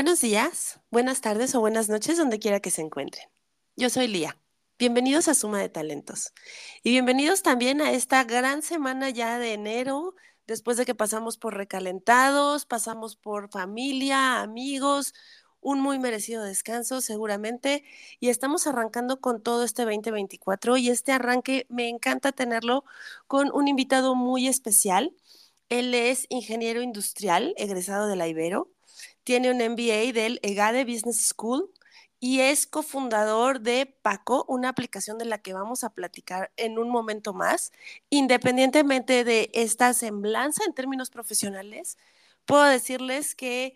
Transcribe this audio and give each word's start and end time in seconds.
Buenos 0.00 0.22
días, 0.22 0.80
buenas 0.90 1.20
tardes 1.20 1.54
o 1.54 1.60
buenas 1.60 1.90
noches 1.90 2.16
donde 2.16 2.38
quiera 2.38 2.60
que 2.60 2.70
se 2.70 2.80
encuentren. 2.80 3.28
Yo 3.76 3.90
soy 3.90 4.08
Lía. 4.08 4.34
Bienvenidos 4.78 5.28
a 5.28 5.34
Suma 5.34 5.58
de 5.58 5.68
Talentos. 5.68 6.32
Y 6.82 6.92
bienvenidos 6.92 7.42
también 7.42 7.82
a 7.82 7.92
esta 7.92 8.24
gran 8.24 8.62
semana 8.62 9.10
ya 9.10 9.38
de 9.38 9.52
enero, 9.52 10.14
después 10.46 10.78
de 10.78 10.86
que 10.86 10.94
pasamos 10.94 11.36
por 11.36 11.54
recalentados, 11.54 12.64
pasamos 12.64 13.14
por 13.14 13.50
familia, 13.50 14.40
amigos, 14.40 15.12
un 15.60 15.82
muy 15.82 15.98
merecido 15.98 16.44
descanso 16.44 17.02
seguramente 17.02 17.84
y 18.20 18.30
estamos 18.30 18.66
arrancando 18.66 19.20
con 19.20 19.42
todo 19.42 19.64
este 19.64 19.82
2024 19.82 20.78
y 20.78 20.88
este 20.88 21.12
arranque 21.12 21.66
me 21.68 21.90
encanta 21.90 22.32
tenerlo 22.32 22.84
con 23.26 23.50
un 23.52 23.68
invitado 23.68 24.14
muy 24.14 24.48
especial. 24.48 25.14
Él 25.68 25.92
es 25.92 26.24
ingeniero 26.30 26.80
industrial, 26.80 27.52
egresado 27.58 28.08
de 28.08 28.16
la 28.16 28.28
Ibero, 28.28 28.70
tiene 29.24 29.50
un 29.50 29.58
MBA 29.58 30.12
del 30.12 30.40
EGADE 30.42 30.84
Business 30.84 31.28
School 31.28 31.70
y 32.20 32.40
es 32.40 32.66
cofundador 32.66 33.60
de 33.60 33.86
Paco, 33.86 34.44
una 34.46 34.68
aplicación 34.68 35.16
de 35.16 35.24
la 35.24 35.38
que 35.38 35.54
vamos 35.54 35.84
a 35.84 35.94
platicar 35.94 36.52
en 36.56 36.78
un 36.78 36.90
momento 36.90 37.32
más. 37.32 37.72
Independientemente 38.10 39.24
de 39.24 39.50
esta 39.54 39.94
semblanza 39.94 40.64
en 40.64 40.74
términos 40.74 41.08
profesionales, 41.08 41.96
puedo 42.44 42.64
decirles 42.64 43.34
que 43.34 43.74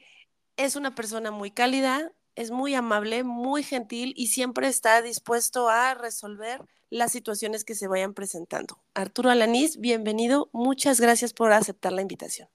es 0.58 0.76
una 0.76 0.94
persona 0.94 1.30
muy 1.30 1.50
cálida, 1.50 2.12
es 2.36 2.50
muy 2.50 2.74
amable, 2.74 3.24
muy 3.24 3.62
gentil 3.62 4.12
y 4.16 4.26
siempre 4.28 4.68
está 4.68 5.00
dispuesto 5.00 5.68
a 5.70 5.94
resolver 5.94 6.60
las 6.90 7.12
situaciones 7.12 7.64
que 7.64 7.74
se 7.74 7.88
vayan 7.88 8.12
presentando. 8.14 8.78
Arturo 8.92 9.30
Alanís, 9.30 9.78
bienvenido. 9.80 10.50
Muchas 10.52 11.00
gracias 11.00 11.32
por 11.32 11.52
aceptar 11.52 11.92
la 11.92 12.02
invitación. 12.02 12.48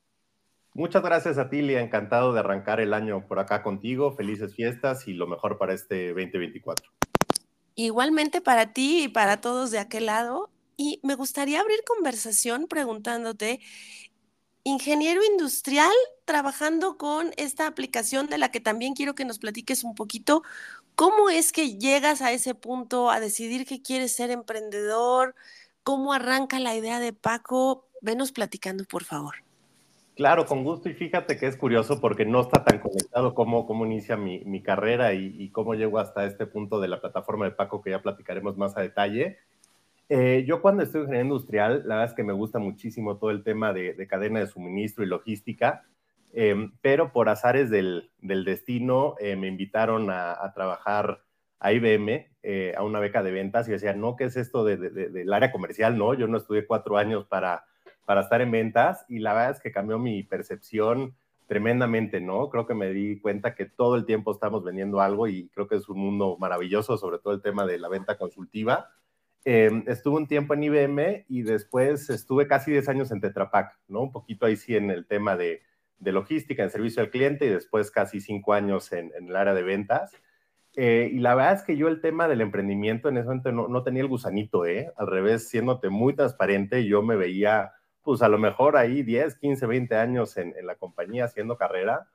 Muchas 0.74 1.02
gracias 1.02 1.38
a 1.38 1.50
ti, 1.50 1.62
Lia. 1.62 1.82
Encantado 1.82 2.34
de 2.34 2.40
arrancar 2.40 2.80
el 2.80 2.94
año 2.94 3.28
por 3.28 3.40
acá 3.40 3.64
contigo. 3.64 4.16
Felices 4.16 4.56
fiestas 4.56 5.08
y 5.08 5.14
lo 5.14 5.28
mejor 5.28 5.58
para 5.58 5.74
este 5.74 6.10
2024. 6.10 6.92
Igualmente 7.76 8.42
para 8.42 8.74
ti 8.74 9.04
y 9.04 9.08
para 9.08 9.42
todos 9.42 9.72
de 9.72 9.80
aquel 9.80 10.06
lado. 10.06 10.50
Y 10.78 11.00
me 11.04 11.16
gustaría 11.16 11.60
abrir 11.60 11.80
conversación 11.86 12.68
preguntándote, 12.68 13.60
ingeniero 14.64 15.22
industrial 15.24 15.92
trabajando 16.26 16.98
con 16.98 17.32
esta 17.38 17.68
aplicación 17.68 18.28
de 18.28 18.38
la 18.38 18.52
que 18.52 18.60
también 18.60 18.94
quiero 18.94 19.16
que 19.16 19.26
nos 19.26 19.40
platiques 19.40 19.84
un 19.84 19.96
poquito, 19.96 20.44
¿cómo 20.96 21.30
es 21.30 21.52
que 21.52 21.78
llegas 21.78 22.22
a 22.22 22.32
ese 22.32 22.56
punto 22.56 23.10
a 23.10 23.20
decidir 23.20 23.66
que 23.66 23.82
quieres 23.82 24.16
ser 24.16 24.32
emprendedor? 24.32 25.36
¿Cómo 25.84 26.14
arranca 26.14 26.60
la 26.60 26.76
idea 26.76 27.00
de 27.00 27.14
Paco? 27.14 27.88
Venos 28.02 28.32
platicando, 28.32 28.86
por 28.86 29.04
favor. 29.04 29.49
Claro, 30.20 30.46
con 30.46 30.66
gusto. 30.66 30.90
Y 30.90 30.94
fíjate 30.96 31.38
que 31.38 31.48
es 31.48 31.56
curioso 31.56 32.02
porque 32.02 32.26
no 32.26 32.42
está 32.42 32.62
tan 32.66 32.80
conectado 32.80 33.34
cómo, 33.34 33.66
cómo 33.66 33.86
inicia 33.86 34.18
mi, 34.18 34.62
carrera 34.62 35.14
y, 35.14 35.50
cómo 35.52 35.76
llego 35.76 35.98
hasta 35.98 36.26
este 36.26 36.46
punto 36.46 36.82
de 36.82 36.90
la 36.90 37.00
plataforma 37.00 37.46
de 37.46 37.52
Paco 37.52 37.82
que 37.82 37.92
ya 37.92 38.02
platicaremos 38.02 38.58
más 38.58 38.76
a 38.76 38.82
detalle. 38.82 39.38
Eh, 40.10 40.44
yo 40.46 40.62
cuando 40.62 40.84
estoy 40.84 41.00
en 41.00 41.06
ingeniería 41.06 41.24
industrial, 41.24 41.84
la 41.86 41.96
verdad 41.96 42.12
es 42.12 42.16
que 42.18 42.26
me 42.26 42.34
gusta 42.34 42.60
muchísimo 42.60 43.16
todo 43.16 43.30
el 43.30 43.44
tema 43.44 43.72
de, 43.72 43.96
cadena 44.10 44.42
de 44.42 44.48
suministro 44.48 45.06
y 45.06 45.08
logística, 45.08 45.86
em, 46.34 46.74
pero 46.82 47.14
por 47.14 47.30
azares 47.30 47.70
del, 47.70 48.12
destino 48.20 49.16
eh, 49.22 49.38
me 49.38 49.48
invitaron 49.48 50.10
a, 50.12 50.52
trabajar 50.54 51.22
a 51.62 51.72
IBM, 51.72 52.28
eh, 52.44 52.74
a 52.78 52.84
una 52.84 53.00
beca 53.00 53.24
de 53.24 53.32
ventas, 53.32 53.70
y 53.70 53.72
decía, 53.72 53.94
no, 53.94 54.18
¿qué 54.18 54.26
es 54.26 54.36
esto 54.36 54.66
del 54.66 55.32
área 55.32 55.54
comercial? 55.54 55.98
No, 55.98 56.14
yo 56.14 56.28
no 56.28 56.40
estudié 56.40 56.68
cuatro 56.68 56.98
años 56.98 57.26
para 57.26 57.64
para 58.10 58.22
estar 58.22 58.42
en 58.42 58.50
ventas 58.50 59.06
y 59.08 59.20
la 59.20 59.36
verdad 59.36 59.52
es 59.52 59.60
que 59.60 59.72
cambió 59.72 60.00
mi 60.00 60.24
percepción 60.24 61.16
tremendamente, 61.46 62.20
¿no? 62.20 62.50
Creo 62.50 62.66
que 62.66 62.74
me 62.74 62.90
di 62.90 63.20
cuenta 63.20 63.54
que 63.54 63.66
todo 63.66 63.96
el 63.96 64.08
tiempo 64.08 64.32
estamos 64.32 64.64
vendiendo 64.64 65.00
algo 65.00 65.28
y 65.28 65.48
creo 65.50 65.68
que 65.68 65.76
es 65.76 65.88
un 65.90 66.00
mundo 66.00 66.36
maravilloso, 66.40 66.98
sobre 66.98 67.20
todo 67.20 67.36
el 67.36 67.44
tema 67.44 67.68
de 67.68 67.78
la 67.78 67.88
venta 67.88 68.18
consultiva. 68.18 68.90
Em, 69.46 69.84
estuve 69.86 70.18
un 70.18 70.28
tiempo 70.28 70.56
en 70.56 70.64
IBM 70.64 71.26
y 71.30 71.44
después 71.44 72.10
estuve 72.10 72.48
casi 72.48 72.72
10 72.72 72.90
años 72.90 73.12
en 73.12 73.22
Tetra 73.22 73.52
Pak, 73.52 73.78
¿no? 73.88 74.02
Un 74.02 74.12
poquito 74.12 74.48
ahí 74.48 74.56
sí 74.56 74.76
en 74.76 74.90
el 74.90 75.06
tema 75.06 75.38
de, 75.38 75.62
de 76.00 76.12
logística, 76.12 76.64
en 76.64 76.72
servicio 76.72 77.04
al 77.04 77.12
cliente 77.12 77.46
y 77.46 77.50
después 77.50 77.92
casi 77.92 78.22
5 78.22 78.54
años 78.54 78.92
en, 78.92 79.12
en, 79.16 79.28
el 79.28 79.36
área 79.36 79.54
de 79.54 79.62
ventas. 79.62 80.14
Eh, 80.76 81.12
y 81.14 81.20
la 81.20 81.36
verdad 81.36 81.54
es 81.54 81.62
que 81.62 81.78
yo 81.78 81.88
el 81.88 82.02
tema 82.02 82.28
del 82.28 82.42
emprendimiento 82.42 83.08
en 83.08 83.18
ese 83.18 83.28
momento 83.28 83.52
no, 83.52 83.68
no 83.68 83.84
tenía 83.84 84.02
el 84.02 84.08
gusanito, 84.08 84.66
¿eh? 84.66 84.92
Al 84.98 85.06
revés, 85.06 85.48
siéndote 85.48 85.90
muy 85.90 86.16
transparente, 86.16 86.88
yo 86.88 87.04
me 87.04 87.16
veía 87.16 87.74
pues 88.04 88.22
a 88.22 88.30
lo 88.30 88.38
mejor 88.38 88.78
ahí 88.78 89.04
10, 89.04 89.36
15, 89.36 89.66
20 89.66 89.96
años 89.96 90.38
en, 90.38 90.54
la 90.64 90.76
compañía 90.76 91.26
haciendo 91.26 91.58
carrera, 91.58 92.08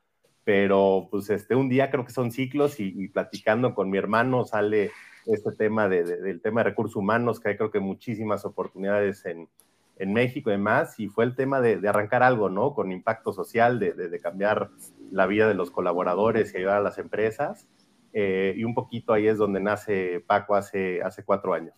pero 0.45 1.09
pues 1.11 1.31
este, 1.31 1.55
un 1.55 1.69
día 1.69 1.91
creo 1.91 2.05
que 2.05 2.13
son 2.13 2.31
ciclos 2.31 2.81
y, 2.81 3.09
platicando 3.09 3.75
con 3.75 3.91
mi 3.91 3.99
hermano 3.99 4.45
sale 4.45 4.91
este 5.27 5.53
tema 5.53 5.89
de, 5.89 6.05
del 6.05 6.41
tema 6.41 6.63
de 6.63 6.71
recursos 6.71 6.97
humanos, 6.97 7.41
que 7.41 7.51
hay 7.51 7.57
creo 7.57 7.71
que 7.71 7.81
muchísimas 7.81 8.45
oportunidades 8.45 9.25
en, 9.25 9.49
en 9.97 10.13
México 10.13 10.51
y 10.51 10.55
demás, 10.55 10.99
y 10.99 11.09
fue 11.09 11.25
el 11.25 11.35
tema 11.35 11.61
de, 11.61 11.87
arrancar 11.89 12.23
algo, 12.23 12.49
¿no? 12.51 12.75
Con 12.75 12.93
impacto 12.93 13.33
social, 13.33 13.79
de, 13.79 14.21
cambiar 14.21 14.71
la 15.11 15.27
vida 15.27 15.49
de 15.49 15.55
los 15.55 15.71
colaboradores 15.71 16.53
y 16.53 16.59
ayudar 16.59 16.79
a 16.79 16.83
las 16.83 16.99
empresas. 16.99 17.67
Eh, 18.13 18.55
y 18.57 18.65
un 18.65 18.75
poquito 18.75 19.13
ahí 19.13 19.27
es 19.27 19.39
donde 19.39 19.61
nace 19.61 20.21
Paco 20.21 20.55
hace, 20.55 21.03
hace 21.03 21.25
cuatro 21.25 21.55
años. 21.55 21.75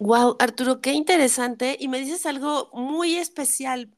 Wow, 0.00 0.36
Arturo, 0.38 0.80
qué 0.80 0.92
interesante. 0.92 1.76
Y 1.78 1.88
me 1.88 1.98
dices 2.00 2.24
algo 2.26 2.70
muy 2.72 3.16
especial. 3.16 3.90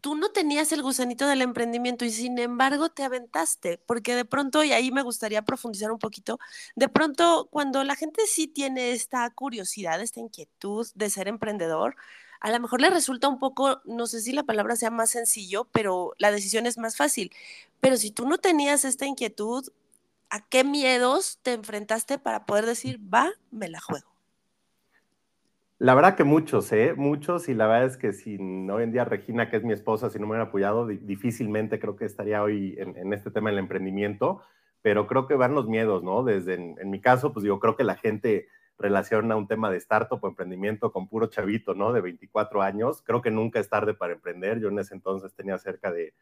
Tú 0.00 0.16
no 0.16 0.30
tenías 0.32 0.72
el 0.72 0.82
gusanito 0.82 1.26
del 1.28 1.42
emprendimiento 1.42 2.04
y 2.06 2.10
sin 2.12 2.38
embargo 2.38 2.90
te 2.90 3.04
aventaste, 3.04 3.78
porque 3.86 4.16
de 4.16 4.24
pronto, 4.26 4.64
y 4.64 4.72
ahí 4.72 4.92
me 4.92 5.02
gustaría 5.02 5.42
profundizar 5.42 5.92
un 5.92 5.98
poquito, 6.00 6.38
de 6.76 6.88
pronto 6.88 7.48
cuando 7.52 7.84
la 7.84 7.96
gente 7.96 8.22
sí 8.28 8.48
tiene 8.48 8.92
esta 8.92 9.30
curiosidad, 9.30 10.00
esta 10.02 10.20
inquietud 10.20 10.86
de 10.94 11.10
ser 11.10 11.28
emprendedor, 11.28 11.96
a 12.40 12.50
lo 12.52 12.60
mejor 12.60 12.80
le 12.82 12.90
resulta 12.90 13.28
un 13.28 13.38
poco, 13.40 13.82
no 13.86 14.06
sé 14.08 14.20
si 14.22 14.32
la 14.32 14.44
palabra 14.44 14.76
sea 14.76 14.90
más 14.90 15.10
sencillo, 15.10 15.66
pero 15.72 16.14
la 16.18 16.32
decisión 16.32 16.66
es 16.66 16.78
más 16.78 16.96
fácil. 16.96 17.32
Pero 17.80 17.96
si 17.98 18.10
tú 18.12 18.28
no 18.28 18.38
tenías 18.38 18.84
esta 18.86 19.06
inquietud, 19.06 19.68
¿a 20.30 20.40
qué 20.48 20.64
miedos 20.64 21.38
te 21.42 21.52
enfrentaste 21.54 22.18
para 22.18 22.46
poder 22.46 22.66
decir, 22.66 23.00
va, 23.14 23.30
me 23.52 23.68
la 23.68 23.80
juego? 23.80 24.09
La 25.82 25.94
verdad 25.94 26.14
que 26.14 26.24
muchos, 26.24 26.70
¿eh? 26.72 26.92
Muchos, 26.94 27.48
y 27.48 27.54
la 27.54 27.66
verdad 27.66 27.86
es 27.86 27.96
que 27.96 28.12
si 28.12 28.36
hoy 28.36 28.82
en 28.82 28.92
día 28.92 29.06
Regina, 29.06 29.48
que 29.48 29.56
es 29.56 29.64
mi 29.64 29.72
esposa, 29.72 30.10
si 30.10 30.18
no 30.18 30.26
me 30.26 30.32
hubiera 30.32 30.48
apoyado, 30.48 30.86
difícilmente 30.86 31.80
creo 31.80 31.96
que 31.96 32.04
estaría 32.04 32.42
hoy 32.42 32.74
en, 32.76 33.14
este 33.14 33.30
tema 33.30 33.48
del 33.48 33.60
emprendimiento, 33.60 34.42
pero 34.82 35.06
creo 35.06 35.26
que 35.26 35.36
van 35.36 35.54
los 35.54 35.68
miedos, 35.68 36.02
¿no? 36.02 36.22
Desde, 36.22 36.56
en, 36.56 36.90
mi 36.90 37.00
caso, 37.00 37.32
pues 37.32 37.46
yo 37.46 37.58
creo 37.58 37.76
que 37.76 37.84
la 37.84 37.96
gente 37.96 38.48
relaciona 38.76 39.36
un 39.36 39.48
tema 39.48 39.70
de 39.70 39.78
startup 39.78 40.22
o 40.22 40.28
emprendimiento 40.28 40.92
con 40.92 41.08
puro 41.08 41.28
chavito, 41.28 41.74
¿no? 41.74 41.94
De 41.94 42.02
24 42.02 42.60
años. 42.60 43.00
Creo 43.00 43.22
que 43.22 43.30
nunca 43.30 43.58
es 43.58 43.70
tarde 43.70 43.94
para 43.94 44.12
emprender. 44.12 44.60
Yo 44.60 44.68
en 44.68 44.78
ese 44.80 44.94
entonces 44.94 45.34
tenía 45.34 45.56
cerca 45.56 45.90
de, 45.90 46.12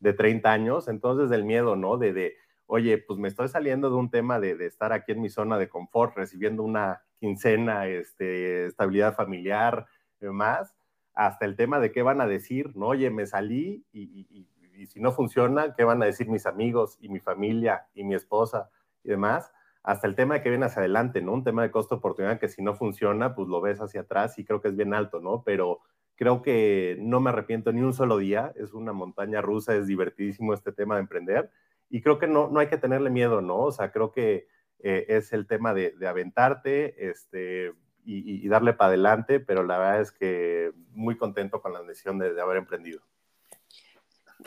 de 0.00 0.12
30 0.12 0.50
años, 0.50 0.88
entonces 0.88 1.30
el 1.30 1.44
miedo, 1.44 1.76
¿no? 1.76 1.98
De, 1.98 2.12
de, 2.12 2.34
oye, 2.66 2.98
pues 2.98 3.20
me 3.20 3.28
estoy 3.28 3.46
saliendo 3.46 3.90
de 3.90 3.96
un 3.96 4.10
tema 4.10 4.40
de, 4.40 4.56
de 4.56 4.66
estar 4.66 4.92
aquí 4.92 5.12
en 5.12 5.20
mi 5.20 5.28
zona 5.28 5.56
de 5.56 5.68
confort, 5.68 6.16
recibiendo 6.16 6.64
una 6.64 7.04
quincena, 7.24 7.86
este, 7.86 8.66
estabilidad 8.66 9.14
familiar, 9.14 9.86
demás, 10.20 10.76
hasta 11.14 11.46
el 11.46 11.56
tema 11.56 11.80
de 11.80 11.90
qué 11.90 12.02
van 12.02 12.20
a 12.20 12.26
decir, 12.26 12.76
¿no? 12.76 12.88
Oye, 12.88 13.08
me 13.08 13.24
salí 13.24 13.82
y, 13.92 14.46
si 14.88 15.00
no 15.00 15.12
funciona, 15.12 15.74
¿qué 15.74 15.84
van 15.84 16.02
a 16.02 16.06
decir 16.06 16.28
mis 16.28 16.44
amigos 16.44 16.98
y 17.00 17.08
mi 17.08 17.20
familia 17.20 17.86
y 17.94 18.04
mi 18.04 18.14
esposa 18.14 18.68
y 19.02 19.08
demás? 19.08 19.50
Hasta 19.82 20.06
el 20.06 20.16
tema 20.16 20.34
de 20.34 20.42
que 20.42 20.50
viene 20.50 20.66
hacia 20.66 20.80
adelante, 20.80 21.22
¿no? 21.22 21.32
Un 21.32 21.44
tema 21.44 21.62
de 21.62 21.70
costo-oportunidad 21.70 22.38
que 22.38 22.48
si 22.48 22.60
no 22.60 22.74
funciona, 22.74 23.34
pues 23.34 23.48
lo 23.48 23.62
ves 23.62 23.80
hacia 23.80 24.02
atrás 24.02 24.38
y 24.38 24.44
creo 24.44 24.60
que 24.60 24.68
es 24.68 24.76
bien 24.76 24.92
alto, 24.92 25.20
¿no? 25.20 25.44
Pero 25.44 25.80
creo 26.16 26.42
que 26.42 26.98
no 27.00 27.20
me 27.20 27.30
arrepiento 27.30 27.72
ni 27.72 27.80
un 27.80 27.94
solo 27.94 28.18
día, 28.18 28.52
es 28.56 28.74
una 28.74 28.92
montaña 28.92 29.40
rusa, 29.40 29.74
es 29.74 29.86
divertidísimo 29.86 30.52
este 30.52 30.72
tema 30.72 30.96
de 30.96 31.02
emprender 31.02 31.50
y 31.88 32.02
creo 32.02 32.18
que 32.18 32.26
no, 32.26 32.50
no 32.50 32.60
hay 32.60 32.66
que 32.66 32.76
tenerle 32.76 33.08
miedo, 33.08 33.40
¿no? 33.40 33.60
O 33.60 33.72
sea, 33.72 33.92
creo 33.92 34.12
que 34.12 34.46
eh, 34.86 35.06
es 35.16 35.32
el 35.32 35.46
tema 35.46 35.72
de, 35.72 35.94
aventarte 36.06 37.08
este, 37.08 37.72
y, 38.04 38.46
darle 38.48 38.74
para 38.74 38.88
adelante, 38.88 39.40
pero 39.40 39.62
la 39.62 39.78
verdad 39.78 40.02
es 40.02 40.12
que 40.12 40.72
muy 40.90 41.16
contento 41.16 41.62
con 41.62 41.72
la 41.72 41.82
decisión 41.82 42.18
de, 42.18 42.38
haber 42.38 42.58
emprendido. 42.58 43.00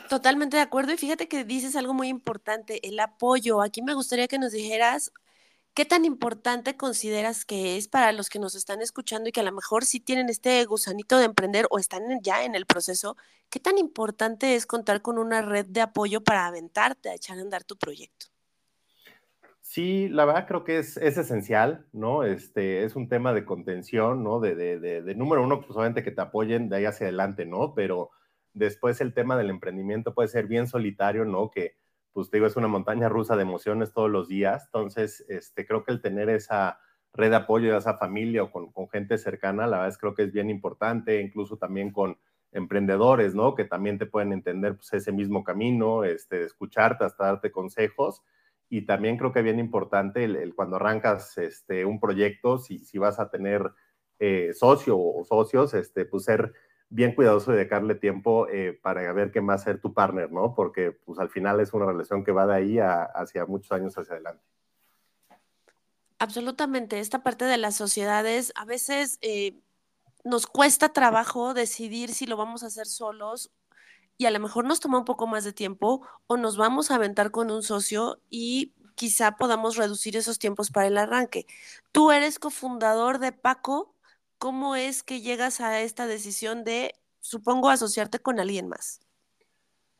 Totalmente 0.08 0.56
de 0.56 0.62
acuerdo 0.62 0.92
y 0.92 0.96
fíjate 0.96 1.26
que 1.26 1.42
dices 1.42 1.74
algo 1.74 1.92
muy 1.92 2.06
importante, 2.06 2.86
el 2.86 3.00
apoyo. 3.00 3.62
Aquí 3.62 3.82
me 3.82 3.94
gustaría 3.94 4.28
que 4.28 4.38
nos 4.38 4.52
dijeras 4.52 5.12
qué 5.74 5.84
tan 5.84 6.04
importante 6.04 6.76
consideras 6.76 7.44
que 7.44 7.76
es 7.76 7.88
para 7.88 8.12
los 8.12 8.28
que 8.28 8.38
nos 8.38 8.54
están 8.54 8.80
escuchando 8.80 9.28
y 9.28 9.32
que 9.32 9.40
a 9.40 9.42
lo 9.42 9.50
mejor 9.50 9.84
sí 9.84 9.98
tienen 9.98 10.28
este 10.28 10.64
gusanito 10.66 11.18
de 11.18 11.24
emprender 11.24 11.66
o 11.70 11.80
están 11.80 12.04
ya 12.22 12.44
en 12.44 12.54
el 12.54 12.64
proceso, 12.64 13.16
qué 13.50 13.58
tan 13.58 13.76
importante 13.76 14.54
es 14.54 14.66
contar 14.66 15.02
con 15.02 15.18
una 15.18 15.42
red 15.42 15.66
de 15.66 15.80
apoyo 15.80 16.22
para 16.22 16.46
aventarte 16.46 17.10
a 17.10 17.14
echar 17.14 17.38
a 17.38 17.40
andar 17.40 17.64
tu 17.64 17.76
proyecto. 17.76 18.26
Sí, 19.78 20.08
la 20.08 20.24
verdad 20.24 20.48
creo 20.48 20.64
que 20.64 20.78
es, 20.78 20.96
esencial, 20.96 21.86
¿no? 21.92 22.24
Este, 22.24 22.82
es 22.82 22.96
un 22.96 23.08
tema 23.08 23.32
de 23.32 23.44
contención, 23.44 24.24
¿no? 24.24 24.40
De, 24.40 24.56
de, 24.56 24.80
de, 24.80 25.14
número 25.14 25.44
uno, 25.44 25.60
pues 25.60 25.70
obviamente 25.70 26.02
que 26.02 26.10
te 26.10 26.20
apoyen 26.20 26.68
de 26.68 26.78
ahí 26.78 26.84
hacia 26.84 27.06
adelante, 27.06 27.46
¿no? 27.46 27.74
Pero 27.76 28.10
después 28.54 29.00
el 29.00 29.14
tema 29.14 29.36
del 29.36 29.50
emprendimiento 29.50 30.14
puede 30.14 30.26
ser 30.26 30.48
bien 30.48 30.66
solitario, 30.66 31.24
¿no? 31.24 31.52
Que 31.52 31.76
pues 32.12 32.28
te 32.28 32.38
digo, 32.38 32.48
es 32.48 32.56
una 32.56 32.66
montaña 32.66 33.08
rusa 33.08 33.36
de 33.36 33.42
emociones 33.42 33.92
todos 33.92 34.10
los 34.10 34.26
días. 34.26 34.64
Entonces, 34.64 35.24
este, 35.28 35.64
creo 35.64 35.84
que 35.84 35.92
el 35.92 36.02
tener 36.02 36.28
esa 36.28 36.80
red 37.12 37.30
de 37.30 37.36
apoyo 37.36 37.70
de 37.70 37.78
esa 37.78 37.98
familia 37.98 38.42
o 38.42 38.50
con, 38.50 38.72
con 38.72 38.88
gente 38.88 39.16
cercana, 39.16 39.68
la 39.68 39.76
verdad 39.76 39.90
es 39.90 39.98
creo 39.98 40.16
que 40.16 40.24
es 40.24 40.32
bien 40.32 40.50
importante, 40.50 41.20
incluso 41.20 41.56
también 41.56 41.92
con 41.92 42.18
emprendedores, 42.50 43.36
¿no? 43.36 43.54
Que 43.54 43.64
también 43.64 43.96
te 43.96 44.06
pueden 44.06 44.32
entender 44.32 44.74
pues, 44.74 44.92
ese 44.92 45.12
mismo 45.12 45.44
camino, 45.44 46.02
este, 46.02 46.42
escucharte 46.42 47.04
hasta 47.04 47.26
darte 47.26 47.52
consejos. 47.52 48.24
Y 48.68 48.82
también 48.82 49.16
creo 49.16 49.32
que 49.32 49.38
es 49.38 49.44
bien 49.44 49.58
importante 49.58 50.24
el, 50.24 50.54
cuando 50.54 50.76
arrancas 50.76 51.38
este, 51.38 51.84
un 51.84 52.00
proyecto, 52.00 52.58
si, 52.58 52.80
si 52.80 52.98
vas 52.98 53.18
a 53.18 53.30
tener 53.30 53.72
eh, 54.18 54.52
socio 54.54 54.98
o 54.98 55.24
socios, 55.24 55.74
este, 55.74 56.04
pues 56.04 56.24
ser 56.24 56.52
bien 56.90 57.14
cuidadoso 57.14 57.50
de 57.50 57.58
dedicarle 57.58 57.94
tiempo 57.94 58.48
eh, 58.48 58.78
para 58.82 59.12
ver 59.12 59.30
qué 59.30 59.40
más 59.40 59.62
ser 59.62 59.80
tu 59.80 59.92
partner, 59.92 60.32
¿no? 60.32 60.54
Porque 60.54 60.92
pues 60.92 61.18
al 61.18 61.28
final 61.28 61.60
es 61.60 61.72
una 61.72 61.86
relación 61.86 62.24
que 62.24 62.32
va 62.32 62.46
de 62.46 62.54
ahí 62.54 62.78
hacia 62.78 63.46
muchos 63.46 63.72
años 63.72 63.96
hacia 63.96 64.14
adelante. 64.14 64.42
Absolutamente. 66.18 66.98
Esta 66.98 67.22
parte 67.22 67.44
de 67.44 67.58
las 67.58 67.76
sociedades 67.76 68.52
a 68.56 68.64
veces 68.64 69.18
eh, 69.20 69.60
nos 70.24 70.46
cuesta 70.46 70.88
trabajo 70.88 71.54
decidir 71.54 72.12
si 72.12 72.26
lo 72.26 72.36
vamos 72.36 72.62
a 72.62 72.66
hacer 72.66 72.86
solos 72.86 73.52
y 74.18 74.26
a 74.26 74.30
lo 74.32 74.40
mejor 74.40 74.64
nos 74.64 74.80
toma 74.80 74.98
un 74.98 75.04
poco 75.04 75.26
más 75.28 75.44
de 75.44 75.52
tiempo 75.52 76.06
o 76.26 76.36
nos 76.36 76.56
vamos 76.56 76.90
a 76.90 76.96
aventar 76.96 77.30
con 77.30 77.50
un 77.52 77.62
socio 77.62 78.20
y 78.28 78.74
quizá 78.96 79.36
podamos 79.36 79.76
reducir 79.76 80.16
esos 80.16 80.40
tiempos 80.40 80.70
para 80.70 80.88
el 80.88 80.98
arranque. 80.98 81.46
Tú 81.92 82.10
eres 82.10 82.40
cofundador 82.40 83.20
de 83.20 83.30
Paco. 83.30 83.94
¿Cómo 84.38 84.74
es 84.74 85.04
que 85.04 85.20
llegas 85.20 85.60
a 85.60 85.80
esta 85.80 86.06
decisión 86.06 86.64
de, 86.64 86.94
supongo, 87.20 87.70
asociarte 87.70 88.18
con 88.18 88.40
alguien 88.40 88.68
más? 88.68 89.00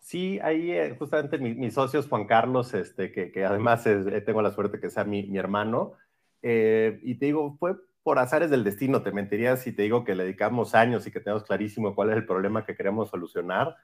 Sí, 0.01 0.41
ahí 0.43 0.73
eh, 0.73 0.97
justamente 0.99 1.39
mis 1.39 1.75
socios, 1.75 2.09
Juan 2.09 2.27
Carlos, 2.27 2.75
este, 2.75 3.13
que, 3.13 3.45
además 3.45 3.87
eh, 3.87 4.21
tengo 4.23 4.43
la 4.43 4.53
suerte 4.53 4.81
que 4.81 4.91
sea 4.91 5.05
mi, 5.05 5.37
hermano, 5.37 5.93
eh, 6.43 6.99
y 7.03 7.17
te 7.17 7.27
digo, 7.27 7.57
fue 7.59 7.77
por 8.03 8.19
azares 8.19 8.51
del 8.51 8.65
destino, 8.65 9.03
te 9.03 9.13
mentiría 9.13 9.57
si 9.57 9.73
te 9.73 9.83
digo 9.83 10.05
que 10.05 10.15
le 10.15 10.25
dedicamos 10.25 10.75
años 10.75 11.07
y 11.07 11.11
que 11.11 11.21
tenemos 11.21 11.45
clarísimo 11.45 11.95
cuál 11.95 12.11
es 12.11 12.17
el 12.17 12.27
problema 12.27 12.65
que 12.65 12.75
queremos 12.75 13.11
solucionar. 13.11 13.77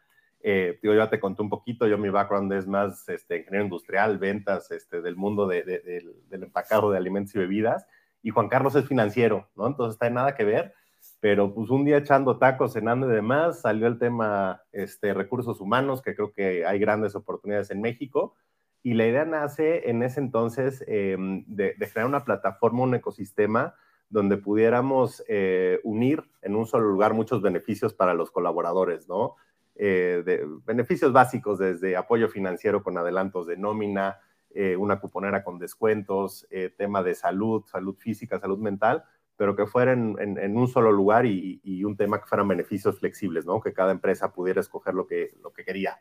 Eh, 0.46 0.78
digo, 0.82 0.92
ya 0.92 1.08
te 1.08 1.18
conté 1.18 1.40
un 1.40 1.48
poquito, 1.48 1.86
yo 1.86 1.96
mi 1.96 2.10
background 2.10 2.52
es 2.52 2.66
más 2.66 3.08
este, 3.08 3.38
ingeniero 3.38 3.64
industrial, 3.64 4.18
ventas 4.18 4.70
este, 4.70 5.00
del 5.00 5.16
mundo 5.16 5.46
de, 5.46 5.62
del 5.62 6.42
empacado 6.42 6.90
de 6.90 6.98
alimentos 6.98 7.34
y 7.34 7.38
bebidas, 7.38 7.86
y 8.22 8.28
Juan 8.28 8.50
Carlos 8.50 8.74
es 8.74 8.86
financiero, 8.86 9.48
¿no? 9.56 9.66
Entonces 9.66 9.94
está 9.94 10.06
en 10.06 10.14
nada 10.14 10.34
que 10.34 10.44
ver, 10.44 10.74
pero 11.18 11.54
pues 11.54 11.70
un 11.70 11.86
día 11.86 11.96
echando 11.96 12.36
tacos, 12.36 12.74
cenando 12.74 13.10
y 13.10 13.14
demás, 13.14 13.62
salió 13.62 13.86
el 13.86 13.98
tema 13.98 14.60
este, 14.70 15.14
recursos 15.14 15.62
humanos, 15.62 16.02
que 16.02 16.14
creo 16.14 16.34
que 16.34 16.66
hay 16.66 16.78
grandes 16.78 17.14
oportunidades 17.14 17.70
en 17.70 17.80
México, 17.80 18.34
y 18.82 18.92
la 18.92 19.06
idea 19.06 19.24
nace 19.24 19.88
en 19.88 20.02
ese 20.02 20.20
entonces 20.20 20.84
em, 20.86 21.46
de, 21.46 21.72
de 21.72 21.90
crear 21.90 22.06
una 22.06 22.26
plataforma, 22.26 22.82
un 22.82 22.94
ecosistema, 22.94 23.76
donde 24.10 24.36
pudiéramos 24.36 25.24
eh, 25.26 25.80
unir 25.84 26.22
en 26.42 26.54
un 26.54 26.66
solo 26.66 26.86
lugar 26.86 27.14
muchos 27.14 27.40
beneficios 27.40 27.94
para 27.94 28.12
los 28.12 28.30
colaboradores, 28.30 29.08
¿no? 29.08 29.36
Eh, 29.76 30.22
de, 30.24 30.46
beneficios 30.64 31.12
básicos 31.12 31.58
desde 31.58 31.96
apoyo 31.96 32.28
financiero 32.28 32.82
con 32.82 32.96
adelantos 32.96 33.46
de 33.46 33.56
nómina, 33.56 34.20
eh, 34.50 34.76
una 34.76 35.00
cuponera 35.00 35.42
con 35.42 35.58
descuentos, 35.58 36.46
tema 36.76 37.02
de 37.02 37.14
salud, 37.14 37.64
salud 37.66 37.96
física, 37.96 38.38
salud 38.38 38.58
mental, 38.58 39.04
pero 39.36 39.56
que 39.56 39.66
fuera 39.66 39.92
en, 39.92 40.56
un 40.56 40.68
solo 40.68 40.92
lugar 40.92 41.26
y, 41.26 41.60
y, 41.64 41.82
un 41.82 41.96
tema 41.96 42.20
que 42.20 42.26
fueran 42.26 42.46
beneficios 42.46 43.00
flexibles, 43.00 43.44
¿no? 43.46 43.60
Que 43.60 43.72
cada 43.72 43.90
empresa 43.90 44.32
pudiera 44.32 44.60
escoger 44.60 44.94
lo 44.94 45.08
que, 45.08 45.34
lo 45.42 45.52
que 45.52 45.64
quería. 45.64 45.98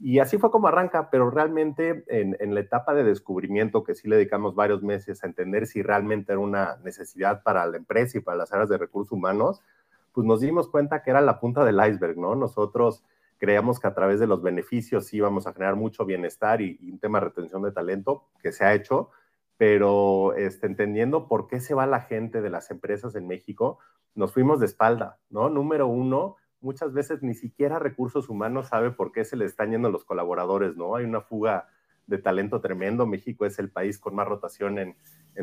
Y 0.00 0.18
así 0.18 0.38
fue 0.38 0.50
como 0.50 0.68
arranca, 0.68 1.08
pero 1.10 1.30
realmente 1.30 2.04
en, 2.08 2.54
la 2.54 2.60
etapa 2.60 2.94
de 2.94 3.04
descubrimiento, 3.04 3.84
que 3.84 3.94
sí 3.94 4.08
le 4.08 4.16
dedicamos 4.16 4.54
varios 4.54 4.82
meses 4.82 5.22
a 5.22 5.26
entender 5.26 5.66
si 5.66 5.82
realmente 5.82 6.32
era 6.32 6.40
una 6.40 6.76
necesidad 6.82 7.42
para 7.42 7.64
la 7.66 7.76
empresa 7.76 8.18
y 8.18 8.20
para 8.20 8.38
las 8.38 8.52
áreas 8.52 8.68
de 8.68 8.78
recursos 8.78 9.12
humanos, 9.12 9.62
pues 10.12 10.26
nos 10.26 10.40
dimos 10.40 10.68
cuenta 10.68 11.02
que 11.02 11.10
era 11.10 11.20
la 11.20 11.38
punta 11.38 11.64
del 11.64 11.76
iceberg, 11.76 12.18
¿no? 12.18 12.34
Nosotros 12.34 13.04
creíamos 13.44 13.78
que 13.78 13.86
a 13.86 13.94
través 13.94 14.18
de 14.20 14.26
los 14.26 14.40
beneficios 14.40 15.12
íbamos 15.12 15.46
a 15.46 15.52
generar 15.52 15.76
mucho 15.76 16.06
bienestar 16.06 16.62
y, 16.62 16.78
un 16.90 16.98
tema 16.98 17.20
de 17.20 17.26
retención 17.26 17.62
de 17.62 17.72
talento 17.72 18.30
que 18.40 18.52
se 18.52 18.64
ha 18.64 18.72
hecho, 18.72 19.10
pero 19.58 20.32
este, 20.32 20.66
entendiendo 20.66 21.28
por 21.28 21.46
qué 21.46 21.60
se 21.60 21.74
va 21.74 21.86
la 21.86 22.00
gente 22.00 22.40
de 22.40 22.48
las 22.48 22.70
empresas 22.70 23.14
en 23.16 23.26
México, 23.26 23.80
nos 24.14 24.32
fuimos 24.32 24.60
de 24.60 24.66
espalda, 24.66 25.18
¿no? 25.28 25.50
Número 25.50 25.86
uno, 25.86 26.36
muchas 26.62 26.94
veces 26.94 27.22
ni 27.22 27.34
siquiera 27.34 27.78
recursos 27.78 28.30
humanos 28.30 28.68
sabe 28.68 28.92
por 28.92 29.12
qué 29.12 29.26
se 29.26 29.36
le 29.36 29.44
están 29.44 29.72
yendo 29.72 29.90
los 29.90 30.06
colaboradores, 30.06 30.74
¿no? 30.74 30.96
Hay 30.96 31.04
una 31.04 31.20
fuga 31.20 31.68
de 32.06 32.16
talento 32.16 32.62
tremendo. 32.62 33.06
México 33.06 33.44
es 33.44 33.58
el 33.58 33.70
país 33.70 33.98
con 33.98 34.14
más 34.14 34.26
rotación 34.26 34.78
en, 34.78 34.96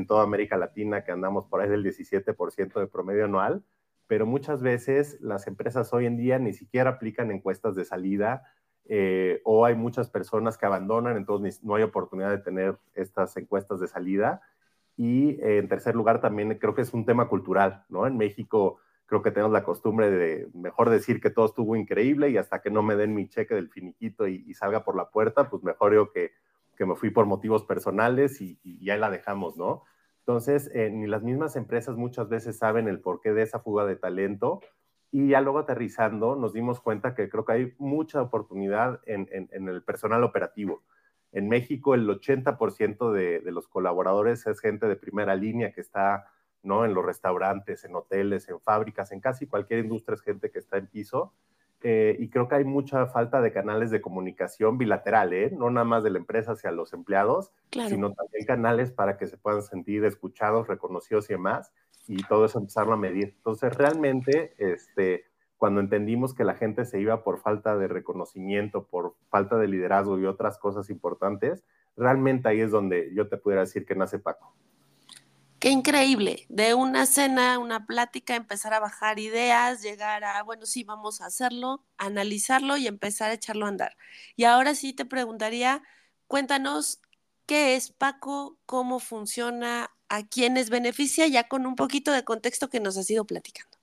toda 0.07 0.23
América 0.23 0.57
Latina, 0.57 1.03
que 1.03 1.11
andamos 1.11 1.45
por 1.45 1.61
ahí 1.61 1.69
del 1.69 1.83
17% 1.83 2.79
de 2.79 2.87
promedio 2.87 3.25
anual, 3.25 3.63
pero 4.11 4.25
muchas 4.25 4.61
veces 4.61 5.17
las 5.21 5.47
empresas 5.47 5.93
hoy 5.93 6.05
en 6.05 6.17
día 6.17 6.37
ni 6.37 6.51
siquiera 6.51 6.89
aplican 6.89 7.31
encuestas 7.31 7.75
de 7.75 7.85
salida 7.85 8.43
eh, 8.89 9.39
o 9.45 9.63
hay 9.63 9.75
muchas 9.75 10.09
personas 10.09 10.57
que 10.57 10.65
abandonan, 10.65 11.15
entonces 11.15 11.63
no 11.63 11.75
hay 11.75 11.83
oportunidad 11.83 12.29
de 12.29 12.39
tener 12.39 12.77
estas 12.93 13.37
encuestas 13.37 13.79
de 13.79 13.87
salida. 13.87 14.41
Y 14.97 15.39
eh, 15.41 15.59
en 15.59 15.69
tercer 15.69 15.95
lugar, 15.95 16.19
también 16.19 16.53
creo 16.55 16.75
que 16.75 16.81
es 16.81 16.93
un 16.93 17.05
tema 17.05 17.29
cultural, 17.29 17.85
¿no? 17.87 18.05
En 18.05 18.17
México 18.17 18.79
creo 19.05 19.21
que 19.21 19.31
tenemos 19.31 19.53
la 19.53 19.63
costumbre 19.63 20.11
de 20.11 20.49
mejor 20.55 20.89
decir 20.89 21.21
que 21.21 21.29
todo 21.29 21.45
estuvo 21.45 21.77
increíble 21.77 22.31
y 22.31 22.35
hasta 22.35 22.61
que 22.61 22.69
no 22.69 22.83
me 22.83 22.97
den 22.97 23.15
mi 23.15 23.29
cheque 23.29 23.55
del 23.55 23.69
finiquito 23.69 24.27
y, 24.27 24.53
salga 24.55 24.83
por 24.83 24.97
la 24.97 25.09
puerta, 25.09 25.49
pues 25.49 25.63
mejor 25.63 25.93
yo 25.93 26.11
que, 26.11 26.33
que 26.75 26.85
me 26.85 26.97
fui 26.97 27.11
por 27.11 27.27
motivos 27.27 27.63
personales 27.63 28.41
y, 28.41 28.59
y 28.61 28.89
ahí 28.89 28.99
la 28.99 29.09
dejamos, 29.09 29.55
¿no? 29.55 29.83
Entonces, 30.21 30.71
ni 30.73 31.07
las 31.07 31.23
mismas 31.23 31.55
empresas 31.55 31.95
muchas 31.97 32.29
veces 32.29 32.57
saben 32.57 32.87
el 32.87 33.01
porqué 33.01 33.33
de 33.33 33.41
esa 33.41 33.59
fuga 33.59 33.85
de 33.85 33.95
talento 33.95 34.61
y 35.11 35.29
ya 35.29 35.41
luego 35.41 35.59
aterrizando 35.59 36.35
nos 36.35 36.53
dimos 36.53 36.79
cuenta 36.79 37.13
que 37.15 37.27
creo 37.29 37.43
que 37.43 37.53
hay 37.53 37.73
mucha 37.79 38.21
oportunidad 38.21 39.01
en, 39.05 39.27
en, 39.31 39.67
el 39.67 39.83
personal 39.83 40.23
operativo. 40.23 40.83
En 41.31 41.49
México 41.49 41.95
el 41.95 42.07
80% 42.07 43.11
de, 43.11 43.39
de 43.39 43.51
los 43.51 43.67
colaboradores 43.67 44.45
es 44.47 44.59
gente 44.59 44.87
de 44.87 44.95
primera 44.95 45.35
línea 45.35 45.73
que 45.73 45.81
está 45.81 46.27
¿no? 46.63 46.85
En 46.85 46.93
los 46.93 47.05
restaurantes, 47.05 47.83
en 47.85 47.95
hoteles, 47.95 48.47
en 48.49 48.59
fábricas, 48.59 49.11
en 49.11 49.19
casi 49.19 49.47
cualquier 49.47 49.79
industria 49.79 50.15
es 50.15 50.21
gente 50.21 50.51
que 50.51 50.59
está 50.59 50.77
en 50.77 50.87
piso. 50.87 51.33
Eh, 51.83 52.15
y 52.19 52.29
creo 52.29 52.47
que 52.47 52.55
hay 52.55 52.63
mucha 52.63 53.07
falta 53.07 53.41
de 53.41 53.51
canales 53.51 53.89
de 53.89 54.01
comunicación 54.01 54.77
bilateral, 54.77 55.33
¿eh? 55.33 55.51
no 55.51 55.71
nada 55.71 55.83
más 55.83 56.03
de 56.03 56.11
la 56.11 56.19
empresa 56.19 56.51
hacia 56.51 56.71
los 56.71 56.93
empleados, 56.93 57.51
sino 57.71 58.13
también 58.13 58.45
canales 58.45 58.91
para 58.91 59.17
que 59.17 59.25
se 59.25 59.37
puedan 59.37 59.63
sentir 59.63 60.05
escuchados, 60.05 60.67
reconocidos 60.67 61.29
y 61.29 61.33
demás, 61.33 61.71
y 62.07 62.21
todo 62.23 62.45
eso 62.45 62.59
empezarlo 62.59 62.93
a 62.93 62.97
medir. 62.97 63.33
Entonces, 63.37 63.75
realmente, 63.75 64.53
este, 64.59 65.25
cuando 65.57 65.81
entendimos 65.81 66.35
que 66.35 66.43
la 66.43 66.53
gente 66.53 66.85
se 66.85 66.99
iba 66.99 67.23
por 67.23 67.39
falta 67.39 67.77
de 67.77 67.87
reconocimiento, 67.87 68.85
por 68.85 69.15
falta 69.29 69.57
de 69.57 69.67
liderazgo 69.67 70.19
y 70.19 70.25
otras 70.25 70.59
cosas 70.59 70.89
importantes, 70.89 71.63
realmente 71.95 72.49
ahí 72.49 72.61
es 72.61 72.71
donde 72.71 73.11
yo 73.15 73.27
te 73.27 73.37
pudiera 73.37 73.61
decir 73.61 73.85
que 73.85 73.95
nace 73.95 74.19
Paco. 74.19 74.53
Qué 75.61 75.69
increíble, 75.69 76.47
de 76.49 76.73
una 76.73 77.05
cena, 77.05 77.59
una 77.59 77.85
plática, 77.85 78.35
empezar 78.35 78.73
a 78.73 78.79
bajar 78.79 79.19
ideas, 79.19 79.83
llegar 79.83 80.23
a, 80.23 80.41
bueno, 80.41 80.65
sí, 80.65 80.83
vamos 80.83 81.21
a 81.21 81.27
hacerlo, 81.27 81.85
analizarlo 81.99 82.77
y 82.77 82.87
empezar 82.87 83.29
a 83.29 83.35
echarlo 83.35 83.67
a 83.67 83.69
andar. 83.69 83.95
Y 84.35 84.45
ahora 84.45 84.73
sí 84.73 84.91
te 84.91 85.05
preguntaría, 85.05 85.83
cuéntanos 86.25 86.99
qué 87.45 87.75
es 87.75 87.91
Paco, 87.91 88.57
cómo 88.65 88.99
funciona, 88.99 89.91
a 90.09 90.27
quiénes 90.27 90.71
beneficia, 90.71 91.27
ya 91.27 91.47
con 91.47 91.67
un 91.67 91.75
poquito 91.75 92.11
de 92.11 92.23
contexto 92.23 92.67
que 92.67 92.79
nos 92.79 92.97
has 92.97 93.07
ido 93.11 93.25
platicando. 93.25 93.77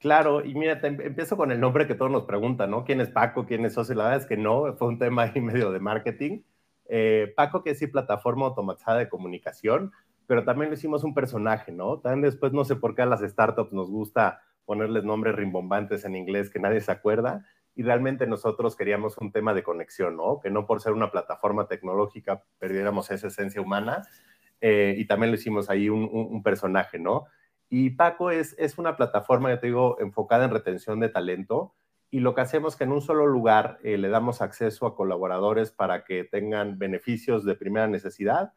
Claro, 0.00 0.44
y 0.44 0.54
mira, 0.54 0.80
empiezo 0.82 1.38
con 1.38 1.50
el 1.50 1.60
nombre 1.60 1.86
que 1.86 1.94
todos 1.94 2.10
nos 2.10 2.24
preguntan, 2.24 2.70
¿no? 2.70 2.84
¿Quién 2.84 3.00
es 3.00 3.08
Paco? 3.08 3.46
¿Quién 3.46 3.64
es 3.64 3.72
Socio? 3.72 3.94
La 3.94 4.04
verdad 4.04 4.20
es 4.20 4.26
que 4.26 4.36
no, 4.36 4.76
fue 4.76 4.88
un 4.88 4.98
tema 4.98 5.22
ahí 5.22 5.40
medio 5.40 5.72
de 5.72 5.80
marketing. 5.80 6.42
Eh, 6.90 7.32
Paco, 7.34 7.62
que 7.62 7.70
es 7.70 7.90
plataforma 7.90 8.44
automatizada 8.44 8.98
de 8.98 9.08
comunicación, 9.08 9.92
pero 10.30 10.44
también 10.44 10.70
lo 10.70 10.74
hicimos 10.74 11.02
un 11.02 11.12
personaje, 11.12 11.72
¿no? 11.72 11.98
También 11.98 12.22
después 12.22 12.52
no 12.52 12.64
sé 12.64 12.76
por 12.76 12.94
qué 12.94 13.02
a 13.02 13.06
las 13.06 13.18
startups 13.18 13.72
nos 13.72 13.90
gusta 13.90 14.40
ponerles 14.64 15.02
nombres 15.02 15.34
rimbombantes 15.34 16.04
en 16.04 16.14
inglés 16.14 16.50
que 16.50 16.60
nadie 16.60 16.80
se 16.80 16.92
acuerda 16.92 17.44
y 17.74 17.82
realmente 17.82 18.28
nosotros 18.28 18.76
queríamos 18.76 19.18
un 19.18 19.32
tema 19.32 19.54
de 19.54 19.64
conexión, 19.64 20.16
¿no? 20.16 20.38
Que 20.38 20.48
no 20.48 20.68
por 20.68 20.80
ser 20.80 20.92
una 20.92 21.10
plataforma 21.10 21.66
tecnológica 21.66 22.44
perdiéramos 22.60 23.10
esa 23.10 23.26
esencia 23.26 23.60
humana 23.60 24.02
eh, 24.60 24.94
y 24.96 25.04
también 25.08 25.32
lo 25.32 25.34
hicimos 25.36 25.68
ahí 25.68 25.88
un, 25.88 26.40
personaje, 26.44 27.00
¿no? 27.00 27.24
Y 27.68 27.90
Paco 27.90 28.30
es, 28.30 28.54
es 28.56 28.78
una 28.78 28.96
plataforma, 28.96 29.50
ya 29.50 29.58
te 29.58 29.66
digo, 29.66 29.98
enfocada 29.98 30.44
en 30.44 30.52
retención 30.52 31.00
de 31.00 31.08
talento 31.08 31.74
y 32.08 32.20
lo 32.20 32.36
que 32.36 32.42
hacemos 32.42 32.74
es 32.74 32.78
que 32.78 32.84
en 32.84 32.92
un 32.92 33.00
solo 33.00 33.26
lugar 33.26 33.80
eh, 33.82 33.98
le 33.98 34.08
damos 34.08 34.42
acceso 34.42 34.86
a 34.86 34.94
colaboradores 34.94 35.72
para 35.72 36.04
que 36.04 36.22
tengan 36.22 36.78
beneficios 36.78 37.44
de 37.44 37.56
primera 37.56 37.88
necesidad 37.88 38.52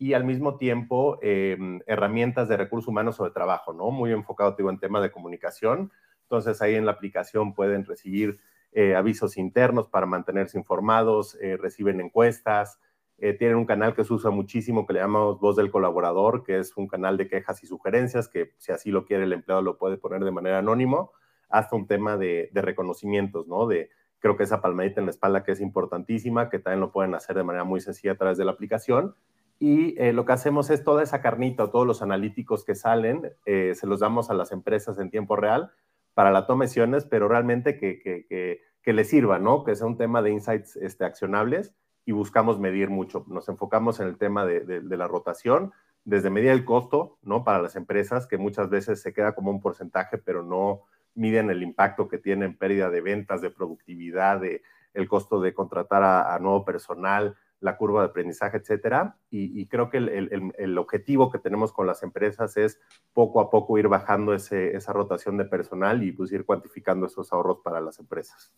y 0.00 0.14
al 0.14 0.24
mismo 0.24 0.56
tiempo 0.56 1.18
em, 1.20 1.82
herramientas 1.86 2.48
de 2.48 2.56
recursos 2.56 2.88
humanos 2.88 3.18
de 3.18 3.30
trabajo, 3.32 3.74
¿no? 3.74 3.90
Muy 3.90 4.12
enfocado, 4.12 4.54
digo, 4.56 4.70
en 4.70 4.78
tema 4.78 4.98
de 5.02 5.12
comunicación. 5.12 5.92
Entonces 6.22 6.62
ahí 6.62 6.74
en 6.74 6.86
la 6.86 6.92
aplicación 6.92 7.54
pueden 7.54 7.84
recibir 7.84 8.40
eh, 8.72 8.94
avisos 8.94 9.36
internos 9.36 9.88
para 9.88 10.06
mantenerse 10.06 10.56
informados, 10.56 11.36
eh, 11.42 11.58
reciben 11.58 12.00
encuestas, 12.00 12.80
eh, 13.18 13.34
tienen 13.34 13.58
un 13.58 13.66
canal 13.66 13.94
que 13.94 14.02
se 14.02 14.14
usa 14.14 14.30
muchísimo 14.30 14.86
que 14.86 14.94
le 14.94 15.00
llamamos 15.00 15.38
Voz 15.38 15.56
del 15.56 15.70
Colaborador, 15.70 16.44
que 16.44 16.58
es 16.58 16.74
un 16.78 16.88
canal 16.88 17.18
de 17.18 17.28
quejas 17.28 17.62
y 17.62 17.66
sugerencias 17.66 18.26
que 18.26 18.54
si 18.56 18.72
así 18.72 18.90
lo 18.90 19.04
quiere 19.04 19.24
el 19.24 19.34
empleado 19.34 19.60
lo 19.60 19.76
puede 19.76 19.98
poner 19.98 20.24
de 20.24 20.30
manera 20.30 20.60
anónimo, 20.60 21.12
hasta 21.50 21.76
un 21.76 21.86
tema 21.86 22.16
de, 22.16 22.48
de 22.54 22.62
reconocimientos, 22.62 23.46
¿no? 23.46 23.66
De, 23.66 23.90
creo 24.18 24.38
que 24.38 24.44
esa 24.44 24.62
palmadita 24.62 25.00
en 25.00 25.06
la 25.06 25.10
espalda 25.10 25.44
que 25.44 25.52
es 25.52 25.60
importantísima, 25.60 26.48
que 26.48 26.58
también 26.58 26.80
lo 26.80 26.90
pueden 26.90 27.14
hacer 27.14 27.36
de 27.36 27.44
manera 27.44 27.64
muy 27.64 27.82
sencilla 27.82 28.12
a 28.12 28.16
través 28.16 28.38
de 28.38 28.46
la 28.46 28.52
aplicación. 28.52 29.14
Y 29.62 29.94
lo 30.12 30.24
que 30.24 30.32
hacemos 30.32 30.70
es 30.70 30.82
toda 30.82 31.02
esa 31.02 31.20
carnita 31.20 31.64
o 31.64 31.70
todos 31.70 31.86
los 31.86 32.00
analíticos 32.00 32.64
que 32.64 32.74
salen, 32.74 33.30
se 33.44 33.86
los 33.86 34.00
damos 34.00 34.30
a 34.30 34.34
las 34.34 34.52
empresas 34.52 34.98
en 34.98 35.10
tiempo 35.10 35.36
real 35.36 35.70
para 36.14 36.30
la 36.30 36.46
toma 36.46 36.64
de 36.64 36.68
decisiones, 36.68 37.04
pero 37.04 37.28
realmente 37.28 37.76
que, 37.76 37.98
que, 37.98 38.26
que, 38.26 38.62
que 38.82 38.92
les 38.92 39.08
sirva, 39.08 39.38
¿no? 39.38 39.64
Que 39.64 39.76
sea 39.76 39.86
un 39.86 39.96
tema 39.96 40.22
de 40.22 40.30
insights 40.30 40.76
este, 40.76 41.04
accionables 41.04 41.74
y 42.04 42.12
buscamos 42.12 42.58
medir 42.58 42.90
mucho. 42.90 43.24
Nos 43.28 43.48
enfocamos 43.48 44.00
en 44.00 44.08
el 44.08 44.16
tema 44.16 44.46
de, 44.46 44.60
de, 44.60 44.96
la 44.96 45.06
rotación, 45.06 45.72
desde 46.04 46.30
medir 46.30 46.50
el 46.50 46.64
costo, 46.64 47.18
¿no? 47.22 47.44
Para 47.44 47.60
las 47.60 47.76
empresas, 47.76 48.26
que 48.26 48.38
muchas 48.38 48.70
veces 48.70 49.00
se 49.02 49.12
queda 49.12 49.34
como 49.34 49.50
un 49.50 49.60
porcentaje, 49.60 50.18
pero 50.18 50.42
no 50.42 50.82
miden 51.14 51.50
el 51.50 51.62
impacto 51.62 52.08
que 52.08 52.18
tiene 52.18 52.46
en 52.46 52.56
pérdida 52.56 52.90
de 52.90 53.00
ventas, 53.00 53.40
de 53.42 53.50
productividad, 53.50 54.40
de 54.40 54.62
el 54.94 55.08
costo 55.08 55.40
de 55.40 55.54
contratar 55.54 56.02
a 56.02 56.36
nuevo 56.40 56.64
personal, 56.64 57.36
la 57.60 57.76
curva 57.76 58.02
de 58.02 58.08
aprendizaje, 58.08 58.56
etcétera. 58.56 59.16
Y, 59.30 59.66
creo 59.66 59.90
que 59.90 59.98
el, 59.98 60.78
objetivo 60.78 61.30
que 61.30 61.38
tenemos 61.38 61.72
con 61.72 61.86
las 61.86 62.02
empresas 62.02 62.56
es 62.56 62.80
poco 63.12 63.40
a 63.40 63.50
poco 63.50 63.78
ir 63.78 63.88
bajando 63.88 64.34
esa 64.34 64.92
rotación 64.92 65.36
de 65.36 65.44
personal 65.44 66.02
y 66.02 66.12
pues 66.12 66.32
ir 66.32 66.44
cuantificando 66.44 67.06
esos 67.06 67.32
ahorros 67.32 67.58
para 67.62 67.80
las 67.80 67.98
empresas. 67.98 68.52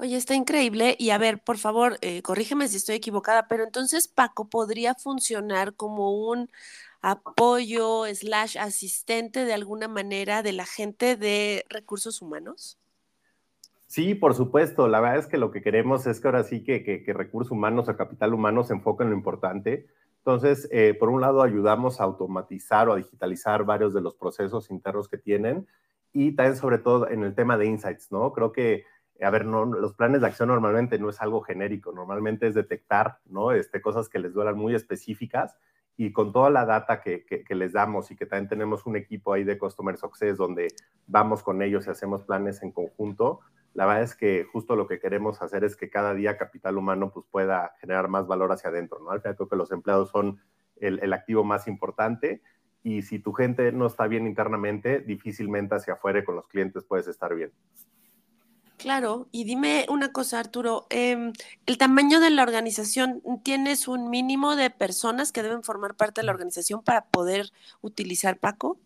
Oye, 0.00 0.16
está 0.16 0.34
increíble. 0.34 0.94
Y 0.98 1.10
a 1.10 1.18
ver, 1.18 1.42
por 1.42 1.58
favor, 1.58 1.98
eh, 2.02 2.22
corrígeme 2.22 2.68
si 2.68 2.76
estoy 2.76 2.96
equivocada, 2.96 3.48
pero 3.48 3.64
entonces 3.64 4.06
Paco 4.06 4.48
podría 4.48 4.94
funcionar 4.94 5.74
como 5.74 6.12
un 6.28 6.50
apoyo 7.00 8.04
slash 8.12 8.58
asistente 8.58 9.44
de 9.44 9.54
alguna 9.54 9.88
manera 9.88 10.42
de 10.42 10.52
la 10.52 10.66
gente 10.66 11.16
de 11.16 11.64
recursos 11.68 12.22
humanos. 12.22 12.78
Sí, 13.88 14.14
por 14.14 14.34
supuesto. 14.34 14.86
La 14.86 15.00
verdad 15.00 15.18
es 15.18 15.26
que 15.26 15.38
lo 15.38 15.50
que 15.50 15.62
queremos 15.62 16.06
es 16.06 16.20
que 16.20 16.28
ahora 16.28 16.44
sí 16.44 16.62
que, 16.62 16.84
que, 16.84 17.02
que 17.02 17.12
recursos 17.14 17.50
humanos 17.50 17.88
o 17.88 17.96
capital 17.96 18.34
humano 18.34 18.62
se 18.62 18.74
enfoquen 18.74 19.06
en 19.06 19.12
lo 19.12 19.16
importante. 19.16 19.86
Entonces, 20.18 20.68
eh, 20.70 20.92
por 20.92 21.08
un 21.08 21.22
lado, 21.22 21.42
ayudamos 21.42 21.98
a 21.98 22.04
automatizar 22.04 22.88
o 22.88 22.92
a 22.92 22.96
digitalizar 22.96 23.64
varios 23.64 23.94
de 23.94 24.02
los 24.02 24.14
procesos 24.14 24.70
internos 24.70 25.08
que 25.08 25.16
tienen 25.16 25.66
y 26.12 26.32
también 26.36 26.56
sobre 26.56 26.76
todo 26.76 27.08
en 27.08 27.22
el 27.24 27.34
tema 27.34 27.56
de 27.56 27.64
insights, 27.64 28.12
¿no? 28.12 28.30
Creo 28.34 28.52
que, 28.52 28.84
a 29.22 29.30
ver, 29.30 29.46
no, 29.46 29.64
los 29.64 29.94
planes 29.94 30.20
de 30.20 30.26
acción 30.26 30.50
normalmente 30.50 30.98
no 30.98 31.08
es 31.08 31.22
algo 31.22 31.40
genérico, 31.40 31.90
normalmente 31.92 32.46
es 32.46 32.54
detectar, 32.54 33.20
¿no? 33.24 33.52
Este, 33.52 33.80
cosas 33.80 34.10
que 34.10 34.18
les 34.18 34.34
duelan 34.34 34.58
muy 34.58 34.74
específicas 34.74 35.56
y 35.96 36.12
con 36.12 36.30
toda 36.32 36.50
la 36.50 36.66
data 36.66 37.00
que, 37.00 37.24
que, 37.24 37.42
que, 37.42 37.54
les 37.54 37.72
damos 37.72 38.10
y 38.10 38.16
que 38.16 38.26
también 38.26 38.50
tenemos 38.50 38.84
un 38.84 38.96
equipo 38.96 39.32
ahí 39.32 39.44
de 39.44 39.56
Customer 39.56 39.96
Success 39.96 40.36
donde 40.36 40.68
vamos 41.06 41.42
con 41.42 41.62
ellos 41.62 41.86
y 41.86 41.90
hacemos 41.90 42.24
planes 42.24 42.62
en 42.62 42.70
conjunto, 42.70 43.40
la 43.74 43.86
verdad 43.86 44.02
es 44.02 44.14
que 44.14 44.44
justo 44.44 44.76
lo 44.76 44.86
que 44.86 44.98
queremos 44.98 45.40
hacer 45.42 45.64
es 45.64 45.76
que 45.76 45.90
cada 45.90 46.14
día 46.14 46.36
capital 46.36 46.78
humano 46.78 47.10
pues, 47.12 47.26
pueda 47.30 47.74
generar 47.80 48.08
más 48.08 48.26
valor 48.26 48.52
hacia 48.52 48.70
adentro, 48.70 48.98
¿no? 49.00 49.10
Al 49.10 49.20
final 49.20 49.36
creo 49.36 49.48
que 49.48 49.56
los 49.56 49.70
empleados 49.72 50.10
son 50.10 50.40
el, 50.76 50.98
el, 51.00 51.12
activo 51.12 51.44
más 51.44 51.68
importante 51.68 52.42
y 52.82 53.02
si 53.02 53.18
tu 53.18 53.32
gente 53.32 53.72
no 53.72 53.86
está 53.86 54.06
bien 54.06 54.26
internamente, 54.26 55.00
difícilmente 55.00 55.74
hacia 55.74 55.94
afuera 55.94 56.24
con 56.24 56.36
los 56.36 56.48
clientes 56.48 56.84
puedes 56.84 57.08
estar 57.08 57.34
bien. 57.34 57.52
Claro, 58.78 59.26
y 59.32 59.42
dime 59.42 59.86
una 59.88 60.12
cosa, 60.12 60.38
Arturo, 60.38 60.86
eh, 60.90 61.32
¿el 61.66 61.78
tamaño 61.78 62.20
de 62.20 62.30
la 62.30 62.44
organización, 62.44 63.20
tienes 63.42 63.88
un 63.88 64.08
mínimo 64.08 64.54
de 64.54 64.70
personas 64.70 65.32
que 65.32 65.42
deben 65.42 65.64
formar 65.64 65.96
parte 65.96 66.20
de 66.20 66.26
la 66.26 66.32
organización 66.32 66.84
para 66.84 67.06
poder 67.06 67.50
utilizar 67.80 68.38
Paco? 68.38 68.78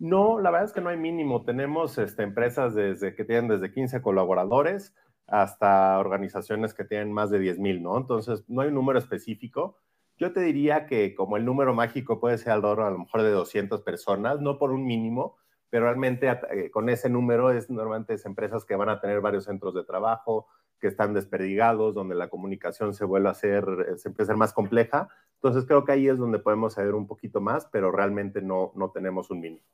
No, 0.00 0.40
la 0.40 0.50
verdad 0.50 0.66
es 0.66 0.72
que 0.72 0.80
no 0.80 0.88
hay 0.88 0.96
mínimo. 0.96 1.44
Tenemos 1.44 1.98
este, 1.98 2.22
empresas 2.22 2.74
desde 2.74 3.14
que 3.14 3.22
tienen 3.26 3.48
desde 3.48 3.70
15 3.70 4.00
colaboradores 4.00 4.94
hasta 5.26 5.98
organizaciones 5.98 6.72
que 6.72 6.84
tienen 6.84 7.12
más 7.12 7.30
de 7.30 7.38
10 7.38 7.58
mil, 7.58 7.82
¿no? 7.82 7.98
Entonces, 7.98 8.42
no 8.48 8.62
hay 8.62 8.68
un 8.68 8.76
número 8.76 8.98
específico. 8.98 9.76
Yo 10.16 10.32
te 10.32 10.40
diría 10.40 10.86
que 10.86 11.14
como 11.14 11.36
el 11.36 11.44
número 11.44 11.74
mágico 11.74 12.18
puede 12.18 12.38
ser 12.38 12.52
alrededor 12.52 12.80
a 12.80 12.90
lo 12.90 12.98
mejor 13.00 13.22
de 13.22 13.30
200 13.30 13.82
personas, 13.82 14.40
no 14.40 14.58
por 14.58 14.70
un 14.72 14.86
mínimo, 14.86 15.36
pero 15.68 15.84
realmente 15.84 16.30
eh, 16.50 16.70
con 16.70 16.88
ese 16.88 17.10
número 17.10 17.50
es 17.50 17.68
normalmente 17.68 18.14
es 18.14 18.24
empresas 18.24 18.64
que 18.64 18.76
van 18.76 18.88
a 18.88 19.02
tener 19.02 19.20
varios 19.20 19.44
centros 19.44 19.74
de 19.74 19.84
trabajo, 19.84 20.46
que 20.80 20.86
están 20.86 21.12
desperdigados, 21.12 21.94
donde 21.94 22.14
la 22.14 22.30
comunicación 22.30 22.94
se 22.94 23.04
vuelve 23.04 23.28
a 23.28 23.32
hacer, 23.32 23.64
se 23.96 24.08
empieza 24.08 24.32
a 24.32 24.32
ser 24.32 24.36
más 24.38 24.54
compleja. 24.54 25.08
Entonces 25.34 25.66
creo 25.66 25.84
que 25.84 25.92
ahí 25.92 26.08
es 26.08 26.16
donde 26.16 26.38
podemos 26.38 26.72
saber 26.72 26.94
un 26.94 27.06
poquito 27.06 27.42
más, 27.42 27.66
pero 27.66 27.92
realmente 27.92 28.40
no, 28.40 28.72
no 28.76 28.90
tenemos 28.92 29.30
un 29.30 29.40
mínimo. 29.40 29.66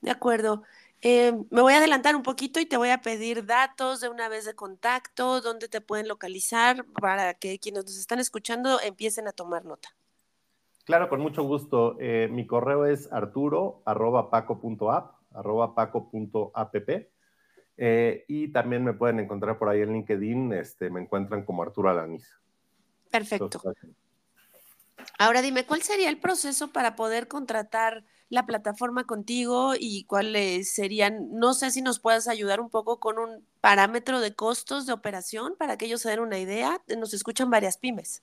De 0.00 0.10
acuerdo. 0.10 0.62
Eh, 1.02 1.32
me 1.50 1.62
voy 1.62 1.72
a 1.72 1.78
adelantar 1.78 2.14
un 2.14 2.22
poquito 2.22 2.60
y 2.60 2.66
te 2.66 2.76
voy 2.76 2.90
a 2.90 3.00
pedir 3.00 3.46
datos 3.46 4.00
de 4.00 4.10
una 4.10 4.28
vez 4.28 4.44
de 4.44 4.54
contacto, 4.54 5.40
dónde 5.40 5.68
te 5.68 5.80
pueden 5.80 6.08
localizar 6.08 6.84
para 7.00 7.34
que 7.34 7.58
quienes 7.58 7.84
nos 7.84 7.98
están 7.98 8.18
escuchando 8.18 8.78
empiecen 8.82 9.26
a 9.26 9.32
tomar 9.32 9.64
nota. 9.64 9.88
Claro, 10.84 11.08
con 11.08 11.20
mucho 11.20 11.42
gusto. 11.42 11.96
Eh, 12.00 12.28
mi 12.30 12.46
correo 12.46 12.84
es 12.84 13.10
arturo 13.12 13.82
arroba 13.86 14.30
paco.app, 14.30 15.14
arroba 15.32 15.74
paco.app. 15.74 16.74
Eh, 17.82 18.24
y 18.28 18.52
también 18.52 18.84
me 18.84 18.92
pueden 18.92 19.20
encontrar 19.20 19.58
por 19.58 19.70
ahí 19.70 19.80
en 19.80 19.94
LinkedIn, 19.94 20.52
este, 20.52 20.90
me 20.90 21.00
encuentran 21.00 21.46
como 21.46 21.62
Arturo 21.62 21.88
Alaniz. 21.88 22.28
Perfecto. 23.10 23.46
Entonces, 23.46 23.96
Ahora 25.18 25.40
dime, 25.40 25.64
¿cuál 25.64 25.82
sería 25.82 26.10
el 26.10 26.18
proceso 26.18 26.72
para 26.72 26.94
poder 26.94 27.26
contratar 27.26 28.04
la 28.30 28.46
plataforma 28.46 29.04
contigo 29.04 29.72
y 29.78 30.04
cuáles 30.04 30.72
serían, 30.72 31.28
no 31.32 31.52
sé 31.52 31.72
si 31.72 31.82
nos 31.82 31.98
puedas 31.98 32.28
ayudar 32.28 32.60
un 32.60 32.70
poco 32.70 33.00
con 33.00 33.18
un 33.18 33.44
parámetro 33.60 34.20
de 34.20 34.34
costos 34.34 34.86
de 34.86 34.92
operación 34.92 35.54
para 35.58 35.76
que 35.76 35.86
ellos 35.86 36.00
se 36.00 36.10
den 36.10 36.20
una 36.20 36.38
idea. 36.38 36.80
Nos 36.96 37.12
escuchan 37.12 37.50
varias 37.50 37.76
pymes. 37.76 38.22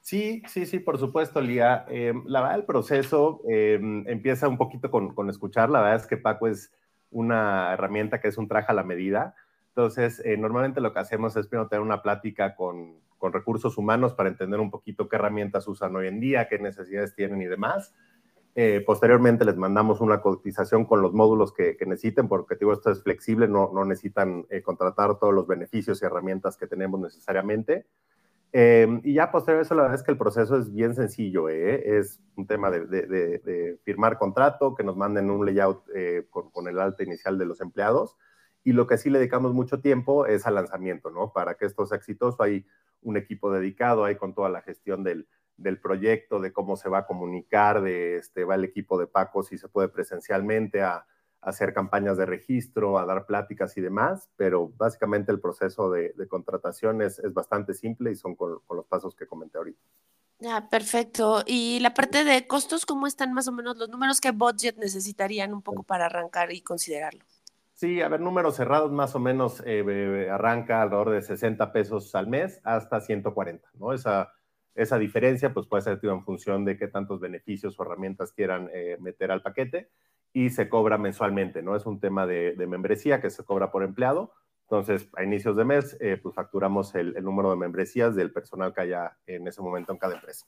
Sí, 0.00 0.42
sí, 0.48 0.66
sí, 0.66 0.80
por 0.80 0.98
supuesto, 0.98 1.40
Lía. 1.40 1.86
Eh, 1.88 2.12
la 2.26 2.40
verdad, 2.40 2.58
el 2.58 2.64
proceso 2.64 3.40
eh, 3.48 3.78
empieza 4.06 4.48
un 4.48 4.58
poquito 4.58 4.90
con, 4.90 5.14
con, 5.14 5.30
escuchar. 5.30 5.70
La 5.70 5.80
verdad 5.80 6.00
es 6.00 6.08
que 6.08 6.16
Paco 6.16 6.48
es 6.48 6.72
una 7.12 7.72
herramienta 7.72 8.20
que 8.20 8.26
es 8.26 8.36
un 8.36 8.48
traje 8.48 8.72
a 8.72 8.74
la 8.74 8.82
medida. 8.82 9.36
Entonces, 9.68 10.20
eh, 10.24 10.36
normalmente 10.36 10.80
lo 10.80 10.92
que 10.92 10.98
hacemos 10.98 11.36
es 11.36 11.46
primero 11.46 11.68
tener 11.68 11.82
una 11.82 12.02
plática 12.02 12.56
con, 12.56 12.98
con 13.18 13.32
recursos 13.32 13.78
humanos 13.78 14.14
para 14.14 14.28
entender 14.28 14.58
un 14.58 14.72
poquito 14.72 15.08
qué 15.08 15.14
herramientas 15.14 15.68
usan 15.68 15.94
hoy 15.94 16.08
en 16.08 16.18
día, 16.18 16.48
qué 16.48 16.58
necesidades 16.58 17.14
tienen 17.14 17.40
y 17.40 17.46
demás. 17.46 17.94
Eh, 18.54 18.82
posteriormente 18.84 19.46
les 19.46 19.56
mandamos 19.56 20.02
una 20.02 20.20
cotización 20.20 20.84
con 20.84 21.00
los 21.00 21.14
módulos 21.14 21.52
que, 21.54 21.76
necesiten, 21.86 22.28
porque 22.28 22.56
digo, 22.56 22.72
esto 22.74 22.90
es 22.90 23.02
flexible, 23.02 23.48
no, 23.48 23.70
no 23.72 23.84
necesitan 23.84 24.46
eh, 24.50 24.60
contratar 24.60 25.18
todos 25.18 25.32
los 25.32 25.46
beneficios 25.46 26.02
y 26.02 26.04
herramientas 26.04 26.58
que 26.58 26.66
tenemos 26.66 27.00
necesariamente. 27.00 27.86
Eh, 28.52 29.00
y 29.04 29.14
ya 29.14 29.32
posterior 29.32 29.60
a 29.60 29.62
eso, 29.62 29.74
la 29.74 29.82
verdad 29.82 29.98
es 29.98 30.04
que 30.04 30.12
el 30.12 30.18
proceso 30.18 30.58
es 30.58 30.70
bien 30.70 30.94
sencillo, 30.94 31.48
¿eh? 31.48 31.98
es 31.98 32.20
un 32.36 32.46
tema 32.46 32.70
de, 32.70 32.86
de, 32.86 33.78
firmar 33.84 34.18
contrato, 34.18 34.74
que 34.74 34.84
nos 34.84 34.98
manden 34.98 35.30
un 35.30 35.46
layout 35.46 35.84
con, 36.28 36.50
con, 36.50 36.68
el 36.68 36.78
alta 36.78 37.02
inicial 37.02 37.38
de 37.38 37.46
los 37.46 37.62
empleados, 37.62 38.18
y 38.62 38.72
lo 38.72 38.86
que 38.86 38.98
sí 38.98 39.08
le 39.08 39.18
dedicamos 39.18 39.54
mucho 39.54 39.80
tiempo 39.80 40.26
es 40.26 40.46
al 40.46 40.56
lanzamiento, 40.56 41.10
¿no? 41.10 41.32
Para 41.32 41.54
que 41.54 41.64
esto 41.64 41.86
sea 41.86 41.96
exitoso, 41.96 42.42
hay 42.42 42.66
un 43.00 43.16
equipo 43.16 43.50
dedicado, 43.50 44.04
hay 44.04 44.16
con 44.16 44.34
toda 44.34 44.50
la 44.50 44.60
gestión 44.60 45.02
del, 45.02 45.26
del 45.56 45.80
proyecto, 45.80 46.40
de 46.40 46.52
cómo 46.52 46.76
se 46.76 46.88
va 46.88 46.98
a 46.98 47.06
comunicar, 47.06 47.82
de 47.82 48.16
este, 48.16 48.44
va 48.44 48.54
el 48.54 48.64
equipo 48.64 48.98
de 48.98 49.06
Paco 49.06 49.42
si 49.42 49.58
se 49.58 49.68
puede 49.68 49.88
presencialmente 49.88 50.82
a, 50.82 50.94
a, 50.96 51.06
hacer 51.40 51.72
campañas 51.72 52.16
de 52.16 52.26
registro, 52.26 52.98
a 52.98 53.06
dar 53.06 53.26
pláticas 53.26 53.76
y 53.76 53.80
demás, 53.80 54.30
pero 54.36 54.68
básicamente 54.76 55.32
el 55.32 55.40
proceso 55.40 55.90
de, 55.90 56.12
de 56.16 56.28
contratación 56.28 57.02
es, 57.02 57.18
es, 57.18 57.32
bastante 57.32 57.74
simple 57.74 58.10
y 58.10 58.14
son 58.14 58.34
con, 58.34 58.60
con, 58.66 58.76
los 58.76 58.86
pasos 58.86 59.14
que 59.14 59.26
comenté 59.26 59.58
ahorita. 59.58 59.80
Ya, 60.38 60.68
perfecto. 60.68 61.44
Y 61.46 61.78
la 61.80 61.94
parte 61.94 62.24
de 62.24 62.46
costos, 62.48 62.84
¿cómo 62.84 63.06
están 63.06 63.32
más 63.32 63.46
o 63.46 63.52
menos 63.52 63.76
los 63.76 63.88
números 63.88 64.20
que 64.20 64.32
budget 64.32 64.76
necesitarían 64.76 65.54
un 65.54 65.62
poco 65.62 65.84
para 65.84 66.06
arrancar 66.06 66.52
y 66.52 66.62
considerarlo? 66.62 67.24
Sí, 67.74 68.00
a 68.00 68.08
ver, 68.08 68.20
números 68.20 68.56
cerrados 68.56 68.92
más 68.92 69.14
o 69.14 69.18
menos 69.18 69.62
eh, 69.66 70.28
arranca 70.30 70.82
alrededor 70.82 71.10
de 71.10 71.22
60 71.22 71.72
pesos 71.72 72.14
al 72.14 72.28
mes 72.28 72.60
hasta 72.64 73.00
140, 73.00 73.68
¿no? 73.74 73.92
Esa, 73.92 74.32
esa 74.74 74.98
diferencia 74.98 75.52
pues 75.52 75.66
puede 75.66 75.82
ser 75.82 75.98
en 76.02 76.24
función 76.24 76.64
de 76.64 76.76
qué 76.76 76.88
tantos 76.88 77.20
beneficios 77.20 77.78
o 77.78 77.82
herramientas 77.82 78.32
quieran 78.32 78.70
eh, 78.72 78.96
meter 79.00 79.30
al 79.30 79.42
paquete 79.42 79.90
y 80.32 80.50
se 80.50 80.68
cobra 80.68 80.96
mensualmente, 80.98 81.62
¿no? 81.62 81.76
Es 81.76 81.84
un 81.84 82.00
tema 82.00 82.26
de, 82.26 82.54
membresía 82.66 83.20
que 83.20 83.30
se 83.30 83.44
cobra 83.44 83.70
por 83.70 83.82
empleado. 83.82 84.32
Entonces, 84.62 85.08
a 85.14 85.22
inicios 85.22 85.56
de 85.56 85.64
mes, 85.64 85.96
eh, 86.00 86.18
pues 86.22 86.34
facturamos 86.34 86.94
el, 86.94 87.14
el 87.16 87.24
número 87.24 87.50
de 87.50 87.56
membresías 87.56 88.14
del 88.14 88.32
personal 88.32 88.72
que 88.72 88.80
haya 88.80 89.18
en 89.26 89.46
ese 89.46 89.60
momento 89.60 89.92
en 89.92 89.98
cada 89.98 90.14
empresa. 90.14 90.46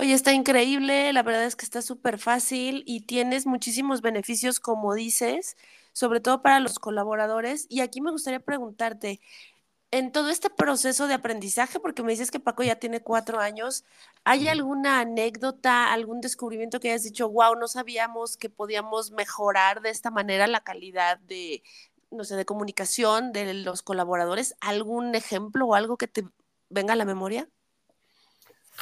Oye, 0.00 0.12
está 0.12 0.32
increíble, 0.32 1.12
la 1.12 1.24
verdad 1.24 1.44
es 1.44 1.56
que 1.56 1.64
está 1.64 1.82
súper 1.82 2.18
fácil 2.18 2.84
y 2.86 3.00
tienes 3.00 3.46
muchísimos 3.46 4.00
beneficios, 4.00 4.60
como 4.60 4.94
dices, 4.94 5.56
sobre 5.92 6.20
todo 6.20 6.40
para 6.40 6.60
los 6.60 6.78
colaboradores. 6.78 7.66
Y 7.68 7.80
aquí 7.80 8.00
me 8.00 8.12
gustaría 8.12 8.38
preguntarte, 8.38 9.20
en 9.90 10.12
todo 10.12 10.28
este 10.30 10.50
proceso 10.50 11.06
de 11.06 11.14
aprendizaje, 11.14 11.80
porque 11.80 12.02
me 12.02 12.12
dices 12.12 12.30
que 12.30 12.40
Paco 12.40 12.62
ya 12.62 12.76
tiene 12.76 13.00
cuatro 13.00 13.40
años, 13.40 13.84
¿hay 14.24 14.48
alguna 14.48 15.00
anécdota, 15.00 15.92
algún 15.92 16.20
descubrimiento 16.20 16.78
que 16.78 16.90
hayas 16.90 17.04
dicho, 17.04 17.30
wow, 17.30 17.54
no 17.54 17.68
sabíamos 17.68 18.36
que 18.36 18.50
podíamos 18.50 19.12
mejorar 19.12 19.80
de 19.80 19.90
esta 19.90 20.10
manera 20.10 20.46
la 20.46 20.60
calidad 20.60 21.18
de, 21.20 21.62
no 22.10 22.24
sé, 22.24 22.36
de 22.36 22.44
comunicación 22.44 23.32
de 23.32 23.54
los 23.54 23.82
colaboradores? 23.82 24.54
¿Algún 24.60 25.14
ejemplo 25.14 25.66
o 25.66 25.74
algo 25.74 25.96
que 25.96 26.08
te 26.08 26.24
venga 26.68 26.92
a 26.92 26.96
la 26.96 27.06
memoria? 27.06 27.48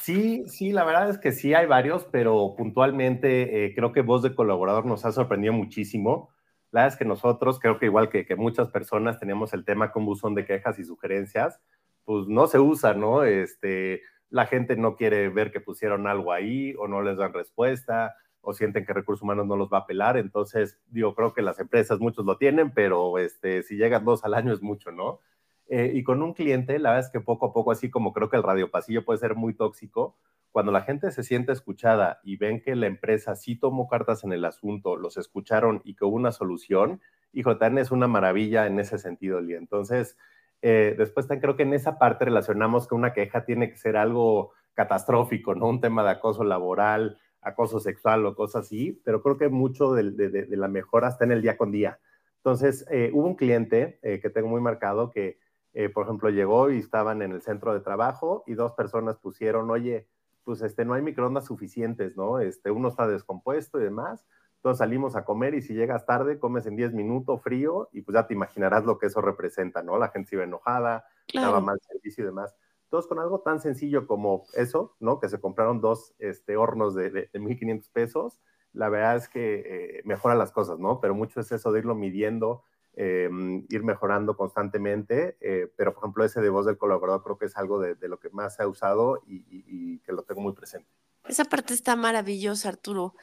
Sí, 0.02 0.44
sí, 0.48 0.72
la 0.72 0.84
verdad 0.84 1.08
es 1.08 1.18
que 1.18 1.32
sí 1.32 1.54
hay 1.54 1.66
varios, 1.66 2.04
pero 2.04 2.54
puntualmente 2.56 3.64
eh, 3.64 3.74
creo 3.74 3.92
que 3.92 4.02
voz 4.02 4.22
de 4.22 4.34
colaborador 4.34 4.86
nos 4.86 5.04
ha 5.04 5.12
sorprendido 5.12 5.52
muchísimo. 5.52 6.30
La 6.76 6.82
verdad 6.82 6.92
es 6.92 6.98
que 6.98 7.06
nosotros, 7.06 7.58
creo 7.58 7.78
que 7.78 7.86
igual 7.86 8.10
que, 8.10 8.26
muchas 8.36 8.68
personas 8.68 9.18
tenemos 9.18 9.54
el 9.54 9.64
tema 9.64 9.92
con 9.92 10.04
buzón 10.04 10.34
de 10.34 10.44
quejas 10.44 10.78
y 10.78 10.84
sugerencias, 10.84 11.58
pues 12.04 12.28
no 12.28 12.48
se 12.48 12.58
usa, 12.58 12.92
¿no? 12.92 13.24
Este, 13.24 14.02
la 14.28 14.44
gente 14.44 14.76
no 14.76 14.94
quiere 14.94 15.30
ver 15.30 15.52
que 15.52 15.62
pusieron 15.62 16.06
algo 16.06 16.32
ahí 16.32 16.74
o 16.78 16.86
no 16.86 17.00
les 17.00 17.16
dan 17.16 17.32
respuesta 17.32 18.14
o 18.42 18.52
sienten 18.52 18.84
que 18.84 18.92
recursos 18.92 19.22
humanos 19.22 19.46
no 19.46 19.56
los 19.56 19.70
va 19.72 19.78
a 19.78 19.80
apelar. 19.80 20.18
Entonces, 20.18 20.78
digo, 20.88 21.14
creo 21.14 21.32
que 21.32 21.40
las 21.40 21.58
empresas 21.60 21.98
muchos 21.98 22.26
lo 22.26 22.36
tienen, 22.36 22.70
pero 22.74 23.16
este, 23.16 23.62
si 23.62 23.78
llegan 23.78 24.04
dos 24.04 24.22
al 24.26 24.34
año 24.34 24.52
es 24.52 24.60
mucho, 24.60 24.92
¿no? 24.92 25.20
Eh, 25.68 25.92
y 25.94 26.02
con 26.02 26.22
un 26.22 26.34
cliente, 26.34 26.78
la 26.78 26.90
verdad 26.90 27.06
es 27.06 27.10
que 27.10 27.20
poco 27.20 27.46
a 27.46 27.52
poco, 27.54 27.70
así 27.70 27.88
como 27.88 28.12
creo 28.12 28.28
que 28.28 28.36
el 28.36 28.42
radio 28.42 28.70
pasillo 28.70 29.02
puede 29.02 29.18
ser 29.18 29.34
muy 29.34 29.54
tóxico, 29.54 30.18
cuando 30.56 30.72
la 30.72 30.80
gente 30.80 31.10
se 31.10 31.22
siente 31.22 31.52
escuchada 31.52 32.18
y 32.24 32.38
ven 32.38 32.62
que 32.62 32.74
la 32.76 32.86
empresa 32.86 33.36
sí 33.36 33.56
tomó 33.56 33.88
cartas 33.88 34.24
en 34.24 34.32
el 34.32 34.42
asunto, 34.42 34.96
los 34.96 35.18
escucharon 35.18 35.82
y 35.84 35.96
que 35.96 36.06
hubo 36.06 36.16
una 36.16 36.32
solución, 36.32 37.02
hijo, 37.34 37.58
también 37.58 37.82
es 37.82 37.90
una 37.90 38.08
maravilla 38.08 38.66
en 38.66 38.80
ese 38.80 38.96
sentido, 38.96 39.42
Lía. 39.42 39.58
Entonces, 39.58 40.16
eh, 40.62 40.94
después 40.96 41.26
también 41.26 41.42
creo 41.42 41.56
que 41.56 41.64
en 41.64 41.74
esa 41.74 41.98
parte 41.98 42.24
relacionamos 42.24 42.88
que 42.88 42.94
una 42.94 43.12
queja 43.12 43.44
tiene 43.44 43.68
que 43.68 43.76
ser 43.76 43.98
algo 43.98 44.52
catastrófico, 44.72 45.54
¿no? 45.54 45.68
Un 45.68 45.82
tema 45.82 46.02
de 46.02 46.12
acoso 46.12 46.42
laboral, 46.42 47.18
acoso 47.42 47.78
sexual 47.78 48.24
o 48.24 48.34
cosas 48.34 48.64
así, 48.64 48.98
pero 49.04 49.22
creo 49.22 49.36
que 49.36 49.50
mucho 49.50 49.92
de, 49.92 50.10
de, 50.10 50.56
la 50.56 50.68
mejora 50.68 51.08
está 51.08 51.26
en 51.26 51.32
el 51.32 51.42
día 51.42 51.58
con 51.58 51.70
día. 51.70 52.00
Entonces, 52.38 52.86
eh, 52.90 53.10
hubo 53.12 53.26
un 53.26 53.36
cliente 53.36 53.98
que 54.00 54.30
tengo 54.30 54.48
muy 54.48 54.62
marcado 54.62 55.10
que 55.10 55.38
eh, 55.78 55.90
por 55.90 56.04
ejemplo, 56.04 56.30
llegó 56.30 56.70
y 56.70 56.78
estaban 56.78 57.20
en 57.20 57.32
el 57.32 57.42
centro 57.42 57.74
de 57.74 57.80
trabajo 57.80 58.44
y 58.46 58.54
dos 58.54 58.72
personas 58.72 59.18
pusieron, 59.18 59.70
oye, 59.70 60.08
pues 60.46 60.62
este, 60.62 60.84
no 60.84 60.94
hay 60.94 61.02
microondas 61.02 61.44
suficientes, 61.44 62.16
¿no? 62.16 62.38
Este, 62.38 62.70
uno 62.70 62.86
está 62.88 63.08
descompuesto 63.08 63.80
y 63.80 63.82
demás. 63.82 64.24
Entonces 64.58 64.78
salimos 64.78 65.16
a 65.16 65.24
comer 65.24 65.54
y 65.56 65.60
si 65.60 65.74
llegas 65.74 66.06
tarde, 66.06 66.38
comes 66.38 66.66
en 66.66 66.76
10 66.76 66.94
minutos 66.94 67.42
frío 67.42 67.88
y 67.92 68.02
pues 68.02 68.14
ya 68.14 68.28
te 68.28 68.34
imaginarás 68.34 68.84
lo 68.84 68.96
que 68.96 69.06
eso 69.06 69.20
representa, 69.20 69.82
¿no? 69.82 69.98
La 69.98 70.08
gente 70.10 70.30
se 70.30 70.36
iba 70.36 70.44
enojada, 70.44 71.04
daba 71.34 71.60
mal 71.60 71.80
servicio 71.80 72.22
y 72.22 72.28
demás. 72.28 72.54
Entonces, 72.84 73.08
con 73.08 73.18
algo 73.18 73.40
tan 73.40 73.60
sencillo 73.60 74.06
como 74.06 74.44
eso, 74.54 74.94
¿no? 75.00 75.18
Que 75.18 75.28
se 75.28 75.40
compraron 75.40 75.80
dos 75.80 76.14
este, 76.20 76.56
hornos 76.56 76.94
de, 76.94 77.10
de, 77.10 77.28
1.500 77.32 77.90
pesos, 77.90 78.40
la 78.72 78.88
verdad 78.88 79.16
es 79.16 79.28
que 79.28 79.98
eh, 79.98 80.02
mejora 80.04 80.36
las 80.36 80.52
cosas, 80.52 80.78
¿no? 80.78 81.00
Pero 81.00 81.16
mucho 81.16 81.40
es 81.40 81.50
eso 81.50 81.72
de 81.72 81.80
irlo 81.80 81.96
midiendo, 81.96 82.62
eh, 82.98 83.28
ir 83.68 83.82
mejorando 83.84 84.36
constantemente, 84.36 85.36
eh, 85.40 85.70
pero 85.76 85.92
por 85.92 86.04
ejemplo 86.04 86.24
ese 86.24 86.40
de 86.40 86.48
voz 86.48 86.64
del 86.64 86.78
colaborador 86.78 87.22
creo 87.22 87.38
que 87.38 87.44
es 87.44 87.56
algo 87.58 87.78
de, 87.78 87.96
lo 88.08 88.18
que 88.18 88.30
más 88.30 88.56
se 88.56 88.62
ha 88.62 88.68
usado 88.68 89.22
y, 89.26 89.98
que 89.98 90.12
lo 90.12 90.22
tengo 90.22 90.40
muy 90.40 90.54
presente. 90.54 90.88
Esa 91.28 91.44
parte 91.44 91.74
está 91.74 91.96
maravillosa, 91.96 92.68
Arturo. 92.68 93.14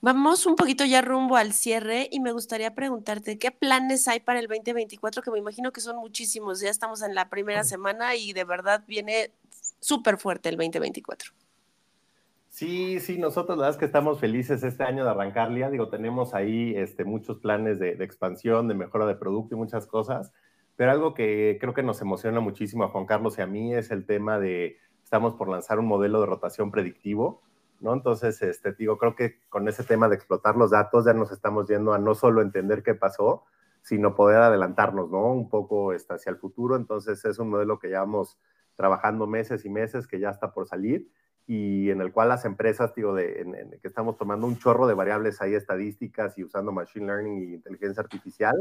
Vamos 0.00 0.46
un 0.46 0.56
poquito 0.56 0.84
ya 0.84 1.00
rumbo 1.00 1.36
al 1.36 1.52
cierre 1.52 2.08
y 2.10 2.20
me 2.20 2.32
gustaría 2.32 2.74
preguntarte, 2.74 3.38
¿qué 3.38 3.52
planes 3.52 4.06
hay 4.08 4.20
para 4.20 4.40
el 4.40 4.48
2024? 4.48 5.22
Que 5.22 5.30
me 5.30 5.38
imagino 5.38 5.72
que 5.72 5.80
son 5.80 5.96
muchísimos. 5.96 6.60
Ya 6.60 6.70
estamos 6.70 7.02
en 7.02 7.14
la 7.14 7.30
primera 7.30 7.62
semana 7.64 8.16
y 8.16 8.32
de 8.32 8.44
verdad 8.44 8.84
viene 8.86 9.32
súper 9.80 10.18
fuerte 10.18 10.48
el 10.48 10.56
2024. 10.56 11.32
Sí, 12.52 13.00
sí, 13.00 13.16
nosotros 13.16 13.56
la 13.56 13.62
verdad 13.62 13.76
es 13.76 13.78
que 13.78 13.86
estamos 13.86 14.20
felices 14.20 14.62
este 14.62 14.84
año 14.84 15.04
de 15.04 15.10
arrancar, 15.10 15.50
Lía. 15.50 15.70
Digo, 15.70 15.88
tenemos 15.88 16.34
ahí 16.34 16.74
este, 16.76 17.02
muchos 17.02 17.38
planes 17.38 17.78
de, 17.78 17.92
expansión, 18.04 18.68
de 18.68 18.74
mejora 18.74 19.06
de 19.06 19.14
producto 19.14 19.54
y 19.54 19.58
muchas 19.58 19.86
cosas, 19.86 20.32
pero 20.76 20.90
algo 20.90 21.14
que 21.14 21.56
creo 21.58 21.72
que 21.72 21.82
nos 21.82 22.02
emociona 22.02 22.40
muchísimo 22.40 22.84
a 22.84 22.88
Juan 22.88 23.06
Carlos 23.06 23.38
y 23.38 23.40
a 23.40 23.46
mí 23.46 23.74
es 23.74 23.90
el 23.90 24.04
tema 24.04 24.38
de, 24.38 24.76
estamos 25.02 25.32
por 25.34 25.48
lanzar 25.48 25.78
un 25.78 25.86
modelo 25.86 26.20
de 26.20 26.26
rotación 26.26 26.70
predictivo, 26.70 27.40
¿no? 27.80 27.94
Entonces, 27.94 28.42
este, 28.42 28.74
digo, 28.74 28.98
creo 28.98 29.16
que 29.16 29.40
con 29.48 29.66
ese 29.66 29.82
tema 29.82 30.10
de 30.10 30.16
explotar 30.16 30.54
los 30.56 30.72
datos 30.72 31.06
ya 31.06 31.14
nos 31.14 31.32
estamos 31.32 31.66
yendo 31.68 31.94
a 31.94 31.98
no 31.98 32.14
solo 32.14 32.42
entender 32.42 32.82
qué 32.82 32.94
pasó, 32.94 33.44
sino 33.80 34.14
poder 34.14 34.42
adelantarnos, 34.42 35.10
¿no? 35.10 35.32
Un 35.32 35.48
poco 35.48 35.94
este, 35.94 36.12
hacia 36.12 36.28
el 36.28 36.36
futuro. 36.36 36.76
Entonces, 36.76 37.24
es 37.24 37.38
un 37.38 37.48
modelo 37.48 37.78
que 37.78 37.88
llevamos 37.88 38.38
trabajando 38.76 39.26
meses 39.26 39.64
y 39.64 39.70
meses, 39.70 40.06
que 40.06 40.20
ya 40.20 40.28
está 40.28 40.52
por 40.52 40.66
salir 40.66 41.08
y 41.46 41.90
en 41.90 42.00
el 42.00 42.12
cual 42.12 42.28
las 42.28 42.44
empresas, 42.44 42.94
digo, 42.94 43.14
de, 43.14 43.40
en, 43.40 43.70
que 43.80 43.88
estamos 43.88 44.16
tomando 44.16 44.46
un 44.46 44.58
chorro 44.58 44.86
de 44.86 44.94
variables 44.94 45.40
ahí 45.42 45.54
estadísticas 45.54 46.38
y 46.38 46.44
usando 46.44 46.72
machine 46.72 47.06
learning 47.06 47.42
y 47.42 47.54
inteligencia 47.54 48.02
artificial, 48.02 48.54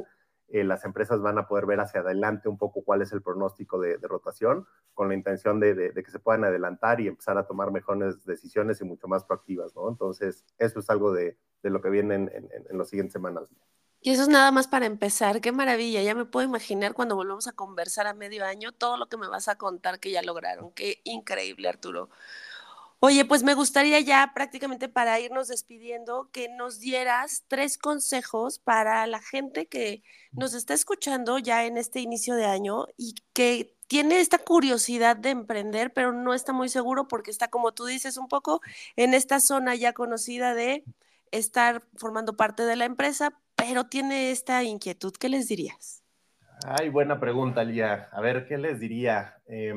eh, 0.50 0.64
las 0.64 0.84
empresas 0.84 1.22
van 1.22 1.38
a 1.38 1.48
poder 1.48 1.66
ver 1.66 1.80
hacia 1.80 2.02
adelante 2.02 2.50
un 2.50 2.58
poco 2.58 2.84
cuál 2.84 3.02
es 3.02 3.14
el 3.14 3.22
pronóstico 3.22 3.80
de, 3.80 3.98
rotación, 4.02 4.68
con 4.94 5.08
la 5.08 5.16
intención 5.16 5.60
de, 5.60 5.74
de, 5.74 6.04
que 6.04 6.12
se 6.12 6.20
puedan 6.20 6.44
adelantar 6.44 7.00
y 7.00 7.08
empezar 7.08 7.38
a 7.38 7.48
tomar 7.48 7.72
mejores 7.72 8.26
decisiones 8.26 8.82
y 8.82 8.84
mucho 8.84 9.08
más 9.08 9.24
proactivas, 9.24 9.74
¿no? 9.76 9.88
Entonces, 9.88 10.44
eso 10.58 10.80
es 10.80 10.90
algo 10.90 11.14
de, 11.14 11.38
lo 11.64 11.82
que 11.82 11.90
viene 11.90 12.16
en, 12.16 12.32
en, 12.34 12.50
en 12.70 12.78
las 12.78 12.90
siguientes 12.90 13.14
semanas. 13.14 13.48
Y 14.04 14.10
eso 14.10 14.24
es 14.24 14.30
nada 14.30 14.52
más 14.52 14.68
para 14.68 14.88
empezar. 14.88 15.42
Qué 15.42 15.52
maravilla. 15.52 16.02
Ya 16.02 16.16
me 16.16 16.26
puedo 16.26 16.48
imaginar 16.48 16.96
cuando 16.96 17.16
volvamos 17.16 17.48
a 17.48 17.52
conversar 17.52 18.08
a 18.08 18.16
medio 18.16 18.44
año 18.44 18.72
todo 18.72 18.98
lo 18.98 19.08
que 19.08 19.16
me 19.16 19.28
vas 19.28 19.48
a 19.48 19.60
contar 19.60 20.00
que 20.00 20.10
ya 20.10 20.24
lograron. 20.24 20.72
Qué 20.72 21.02
increíble, 21.04 21.70
Arturo. 21.70 22.10
Oye, 23.04 23.26
pues 23.26 23.42
me 23.42 23.56
gustaría 23.56 24.00
ya 24.00 24.32
prácticamente 24.36 24.88
para 24.88 25.20
irnos 25.20 25.48
despidiendo 25.48 26.30
que 26.32 26.50
nos 26.50 26.80
dieras 26.80 27.46
tres 27.48 27.80
consejos 27.80 28.60
para 28.60 29.08
la 29.08 29.20
gente 29.20 29.66
que 29.66 30.04
nos 30.34 30.54
está 30.54 30.76
escuchando 30.76 31.40
ya 31.40 31.66
en 31.66 31.78
este 31.78 32.00
inicio 32.00 32.36
de 32.36 32.46
año 32.46 32.86
y 32.98 33.16
que 33.34 33.76
tiene 33.88 34.20
esta 34.20 34.38
curiosidad 34.38 35.18
de 35.18 35.32
emprender, 35.32 35.92
pero 35.92 36.12
no 36.14 36.36
está 36.36 36.54
muy 36.54 36.70
seguro 36.70 37.08
porque 37.08 37.32
está, 37.32 37.48
como 37.48 37.72
tú 37.72 37.86
dices, 37.86 38.18
un 38.18 38.28
poco 38.28 38.62
en 38.96 39.16
esta 39.16 39.40
zona 39.40 39.74
ya 39.74 39.94
conocida 39.94 40.54
de 40.54 40.84
estar 41.32 41.82
formando 41.98 42.38
parte 42.38 42.66
de 42.66 42.76
la 42.76 42.86
empresa, 42.86 43.34
pero 43.56 43.88
tiene 43.88 44.30
esta 44.30 44.62
inquietud. 44.62 45.14
¿Qué 45.20 45.28
les 45.28 45.48
dirías? 45.48 46.04
Ay, 46.68 46.90
buena 46.90 47.20
pregunta, 47.20 47.64
Lía. 47.64 48.10
A 48.12 48.22
ver, 48.22 48.48
¿qué 48.48 48.60
les 48.60 48.80
diría? 48.80 49.42
Eh, 49.48 49.74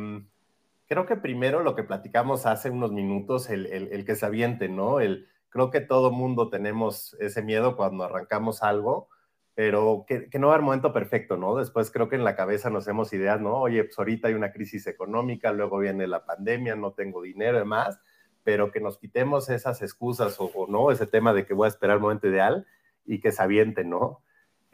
creo 0.87 1.07
que 1.07 1.17
primero 1.17 1.63
lo 1.63 1.75
que 1.75 1.83
platicamos 1.83 2.47
hace 2.47 2.71
unos 2.71 2.93
minutos, 2.93 3.51
el, 3.51 3.67
el, 3.67 4.05
que 4.05 4.17
se 4.17 4.27
aviente, 4.27 4.69
¿no? 4.69 5.01
El, 5.01 5.29
creo 5.49 5.71
que 5.71 5.81
todo 5.81 6.11
mundo 6.11 6.51
tenemos 6.51 7.15
ese 7.21 7.43
miedo 7.43 7.77
cuando 7.77 8.05
arrancamos 8.05 8.63
algo, 8.63 9.09
pero 9.55 10.05
que, 10.07 10.29
que, 10.29 10.39
no 10.39 10.49
va 10.49 10.55
haber 10.55 10.65
momento 10.65 10.93
perfecto, 10.93 11.37
¿no? 11.37 11.57
Después 11.57 11.91
creo 11.91 12.09
que 12.09 12.17
en 12.17 12.25
la 12.25 12.37
cabeza 12.37 12.71
nos 12.71 12.85
hacemos 12.85 13.13
ideas, 13.13 13.41
¿no? 13.41 13.57
Oye, 13.61 13.85
pues 13.85 13.99
ahorita 13.99 14.29
hay 14.29 14.35
una 14.35 14.53
crisis 14.53 14.87
económica, 14.87 15.53
luego 15.53 15.79
viene 15.79 16.07
la 16.07 16.25
pandemia, 16.25 16.75
no 16.75 16.93
tengo 16.93 17.23
dinero 17.23 17.57
y 17.57 17.61
demás, 17.61 18.01
pero 18.43 18.73
que 18.73 18.81
nos 18.81 18.99
quitemos 18.99 19.49
esas 19.49 19.81
excusas 19.81 20.39
o, 20.41 20.47
o 20.47 20.67
no, 20.67 20.91
ese 20.91 21.07
tema 21.07 21.33
de 21.33 21.47
que 21.47 21.55
voy 21.55 21.67
a 21.67 21.69
esperar 21.69 21.97
el 21.97 22.03
momento 22.03 22.29
ideal 22.29 22.67
y 23.07 23.21
que 23.21 23.33
se 23.33 23.43
aviente, 23.43 23.85
¿no? 23.85 24.23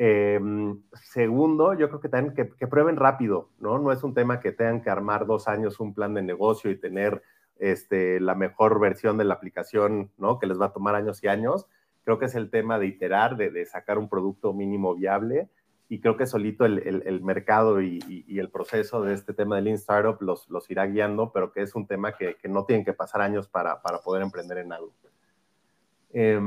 Eh, 0.03 0.41
segundo, 0.95 1.75
yo 1.75 1.91
creo 1.91 2.01
que 2.01 2.09
también 2.09 2.35
que, 2.35 2.67
prueben 2.67 2.97
rápido, 2.97 3.51
¿no? 3.59 3.79
No 3.79 3.93
es 3.93 4.03
un 4.03 4.15
tema 4.15 4.41
que 4.41 4.51
tengan 4.51 4.81
que 4.81 4.89
armar 4.89 5.27
dos 5.27 5.47
años 5.47 5.79
un 5.79 5.93
plan 5.93 6.15
de 6.15 6.23
negocio 6.23 6.71
y 6.71 6.81
tener 6.81 7.23
este, 7.59 8.19
la 8.19 8.35
mejor 8.35 8.81
versión 8.81 9.19
de 9.19 9.25
la 9.25 9.35
aplicación, 9.35 10.11
¿no? 10.17 10.39
Que 10.39 10.47
les 10.47 10.59
va 10.59 10.67
a 10.67 10.73
tomar 10.73 10.95
años 10.95 11.23
y 11.23 11.29
años. 11.29 11.67
Creo 12.03 12.19
que 12.19 12.25
es 12.25 12.35
el 12.35 12.49
tema 12.49 12.79
de 12.79 12.87
iterar, 12.87 13.37
de, 13.37 13.67
sacar 13.67 13.99
un 13.99 14.09
producto 14.09 14.55
mínimo 14.55 14.95
viable 14.95 15.51
y 15.91 16.01
creo 16.01 16.17
que 16.17 16.25
solito 16.25 16.65
el, 16.65 16.79
el, 16.79 17.21
mercado 17.21 17.83
y, 17.83 17.99
y, 18.09 18.39
el 18.39 18.49
proceso 18.49 19.03
de 19.03 19.13
este 19.13 19.35
tema 19.35 19.57
del 19.57 19.67
Lean 19.67 19.77
Startup 19.77 20.17
los, 20.23 20.49
los 20.49 20.71
irá 20.71 20.87
guiando, 20.87 21.31
pero 21.31 21.53
que 21.53 21.61
es 21.61 21.75
un 21.75 21.87
tema 21.87 22.17
que, 22.17 22.37
que 22.37 22.49
no 22.49 22.65
tienen 22.65 22.87
que 22.87 22.95
pasar 22.95 23.21
años 23.21 23.49
para, 23.49 23.83
para 23.83 23.99
poder 23.99 24.23
emprender 24.23 24.57
en 24.57 24.73
algo. 24.73 24.95
Eh, 26.15 26.41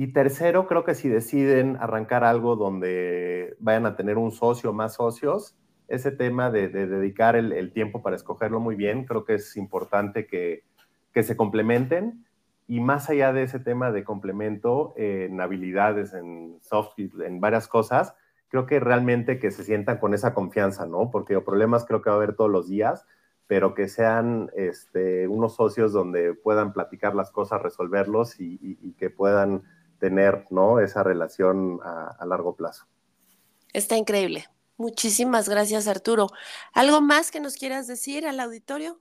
y 0.00 0.14
tercero, 0.14 0.66
creo 0.66 0.82
que 0.82 0.94
si 0.94 1.10
deciden 1.10 1.76
arrancar 1.78 2.24
algo 2.24 2.56
donde 2.56 3.54
vayan 3.60 3.84
a 3.84 3.96
tener 3.96 4.16
un 4.16 4.32
socio 4.32 4.72
más 4.72 4.94
socios, 4.94 5.58
ese 5.88 6.10
tema 6.10 6.50
de, 6.50 6.68
dedicar 6.68 7.36
el, 7.36 7.70
tiempo 7.74 8.00
para 8.00 8.16
escogerlo 8.16 8.60
muy 8.60 8.76
bien, 8.76 9.04
creo 9.04 9.26
que 9.26 9.34
es 9.34 9.58
importante 9.58 10.26
que, 10.26 10.64
que 11.12 11.22
se 11.22 11.36
complementen. 11.36 12.24
Y 12.66 12.80
más 12.80 13.10
allá 13.10 13.34
de 13.34 13.42
ese 13.42 13.60
tema 13.60 13.92
de 13.92 14.02
complemento 14.02 14.94
en 14.96 15.38
habilidades, 15.38 16.14
en 16.14 16.56
soft 16.62 16.94
en 16.98 17.40
varias 17.42 17.68
cosas, 17.68 18.14
creo 18.48 18.64
que 18.64 18.80
realmente 18.80 19.38
que 19.38 19.50
se 19.50 19.64
sientan 19.64 19.98
con 19.98 20.14
esa 20.14 20.32
confianza, 20.32 20.86
¿no? 20.86 21.10
Porque 21.10 21.38
problemas 21.42 21.84
creo 21.84 22.00
que 22.00 22.08
va 22.08 22.14
a 22.14 22.16
haber 22.16 22.36
todos 22.36 22.50
los 22.50 22.70
días, 22.70 23.06
pero 23.46 23.74
que 23.74 23.86
sean 23.86 24.50
este, 24.56 25.28
unos 25.28 25.56
socios 25.56 25.92
donde 25.92 26.32
puedan 26.32 26.72
platicar 26.72 27.14
las 27.14 27.30
cosas, 27.30 27.60
resolverlos 27.60 28.40
y, 28.40 28.58
y 28.62 28.94
que 28.94 29.10
puedan 29.10 29.62
tener 30.00 30.46
¿no? 30.50 30.80
esa 30.80 31.04
relación 31.04 31.78
a, 31.84 32.24
largo 32.26 32.56
plazo. 32.56 32.86
Está 33.72 33.96
increíble. 33.96 34.46
Muchísimas 34.76 35.48
gracias, 35.48 35.86
Arturo. 35.86 36.26
¿Algo 36.72 37.00
más 37.00 37.30
que 37.30 37.38
nos 37.38 37.54
quieras 37.54 37.86
decir 37.86 38.26
al 38.26 38.40
auditorio? 38.40 38.98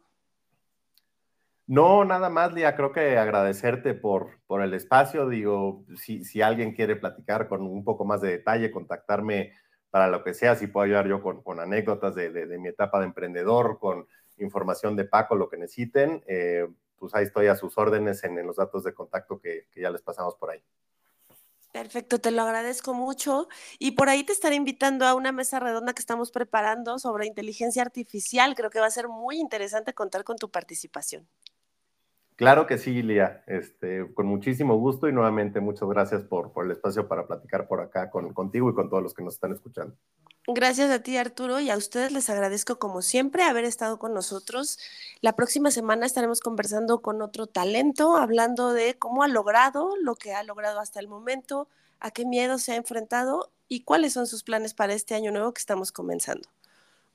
No, 1.65 2.03
nada 2.03 2.29
más, 2.29 2.53
Lía, 2.53 2.75
creo 2.75 2.91
que 2.91 3.17
agradecerte 3.17 3.93
por, 3.93 4.41
por 4.45 4.61
el 4.61 4.73
espacio. 4.73 5.29
Digo, 5.29 5.85
si, 5.95 6.23
si, 6.25 6.41
alguien 6.41 6.73
quiere 6.73 6.95
platicar 6.95 7.47
con 7.47 7.61
un 7.61 7.83
poco 7.83 8.05
más 8.05 8.21
de 8.21 8.29
detalle, 8.29 8.71
contactarme 8.71 9.53
para 9.89 10.07
lo 10.07 10.23
que 10.23 10.33
sea, 10.33 10.55
si 10.55 10.67
puedo 10.67 10.85
ayudar 10.85 11.07
yo 11.07 11.21
con, 11.21 11.41
con 11.41 11.59
anécdotas 11.59 12.15
de, 12.15 12.31
de, 12.31 12.57
mi 12.57 12.69
etapa 12.69 12.99
de 12.99 13.05
emprendedor, 13.05 13.79
con 13.79 14.07
información 14.37 14.95
de 14.95 15.05
Paco, 15.05 15.35
lo 15.35 15.49
que 15.49 15.57
necesiten, 15.57 16.23
eh, 16.27 16.67
pues 16.99 17.15
ahí 17.15 17.23
estoy 17.23 17.47
a 17.47 17.55
sus 17.55 17.77
órdenes 17.77 18.23
en, 18.23 18.45
los 18.45 18.57
datos 18.57 18.83
de 18.83 18.93
contacto 18.93 19.39
que, 19.39 19.67
ya 19.75 19.89
les 19.89 20.01
pasamos 20.01 20.35
por 20.35 20.51
ahí. 20.51 20.61
Perfecto, 21.71 22.19
te 22.19 22.31
lo 22.31 22.41
agradezco 22.43 22.93
mucho. 22.93 23.47
Y 23.77 23.91
por 23.91 24.09
ahí 24.09 24.23
te 24.23 24.33
estaré 24.33 24.55
invitando 24.55 25.05
a 25.05 25.13
una 25.13 25.31
mesa 25.31 25.59
redonda 25.59 25.93
que 25.93 25.99
estamos 26.01 26.31
preparando 26.31 26.97
sobre 26.99 27.27
inteligencia 27.27 27.83
artificial. 27.83 28.55
Creo 28.55 28.69
que 28.71 28.79
va 28.79 28.87
a 28.87 28.91
ser 28.91 29.07
muy 29.07 29.37
interesante 29.39 29.93
contar 29.93 30.23
con 30.23 30.37
tu 30.37 30.49
participación. 30.49 31.27
Claro 32.39 32.67
que 32.67 32.77
sí, 32.77 33.03
Lía, 33.03 33.43
este, 33.47 34.13
con 34.13 34.25
muchísimo 34.25 34.77
gusto 34.77 35.09
y 35.09 35.11
nuevamente 35.11 35.59
muchas 35.59 35.89
gracias 35.89 36.23
por, 36.23 36.53
por 36.53 36.63
el 36.63 36.71
espacio 36.71 37.05
para 37.05 37.27
platicar 37.27 37.67
por 37.67 37.81
acá 37.81 38.09
con, 38.09 38.33
contigo 38.33 38.69
y 38.69 38.73
con 38.73 38.89
todos 38.89 39.03
los 39.03 39.13
que 39.13 39.21
nos 39.21 39.33
están 39.33 39.51
escuchando. 39.51 39.93
Gracias 40.47 40.89
a 40.89 41.03
ti, 41.03 41.17
Arturo, 41.17 41.59
y 41.59 41.69
a 41.69 41.75
ustedes 41.75 42.13
les 42.13 42.29
agradezco 42.29 42.79
como 42.79 43.01
siempre 43.01 43.43
haber 43.43 43.65
estado 43.65 43.99
con 43.99 44.13
nosotros. 44.13 44.79
La 45.19 45.35
próxima 45.35 45.69
semana 45.69 46.05
estaremos 46.05 46.39
conversando 46.39 47.01
con 47.01 47.21
otro 47.21 47.45
talento, 47.45 48.15
hablando 48.15 48.71
de 48.71 48.97
cómo 48.97 49.23
ha 49.23 49.27
logrado 49.27 49.97
lo 50.01 50.15
que 50.15 50.33
ha 50.33 50.43
logrado 50.43 50.79
hasta 50.79 51.01
el 51.01 51.09
momento, 51.09 51.67
a 51.99 52.11
qué 52.11 52.23
miedo 52.25 52.57
se 52.57 52.71
ha 52.71 52.77
enfrentado 52.77 53.51
y 53.67 53.81
cuáles 53.81 54.13
son 54.13 54.27
sus 54.27 54.43
planes 54.43 54.73
para 54.73 54.93
este 54.93 55.13
año 55.13 55.33
nuevo 55.33 55.53
que 55.53 55.59
estamos 55.59 55.91
comenzando. 55.91 56.47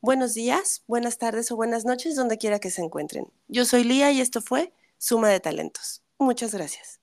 Buenos 0.02 0.34
días, 0.34 0.82
buenas 0.86 1.16
tardes 1.16 1.50
o 1.50 1.56
buenas 1.56 1.86
noches, 1.86 2.14
donde 2.14 2.36
quiera 2.36 2.58
que 2.58 2.68
se 2.68 2.82
encuentren. 2.82 3.26
Yo 3.48 3.64
soy 3.64 3.84
Lía 3.84 4.12
y 4.12 4.20
esto 4.20 4.42
fue 4.42 4.70
Suma 5.06 5.28
de 5.28 5.38
Talentos. 5.38 6.02
Muchas 6.18 6.54
gracias. 6.54 6.98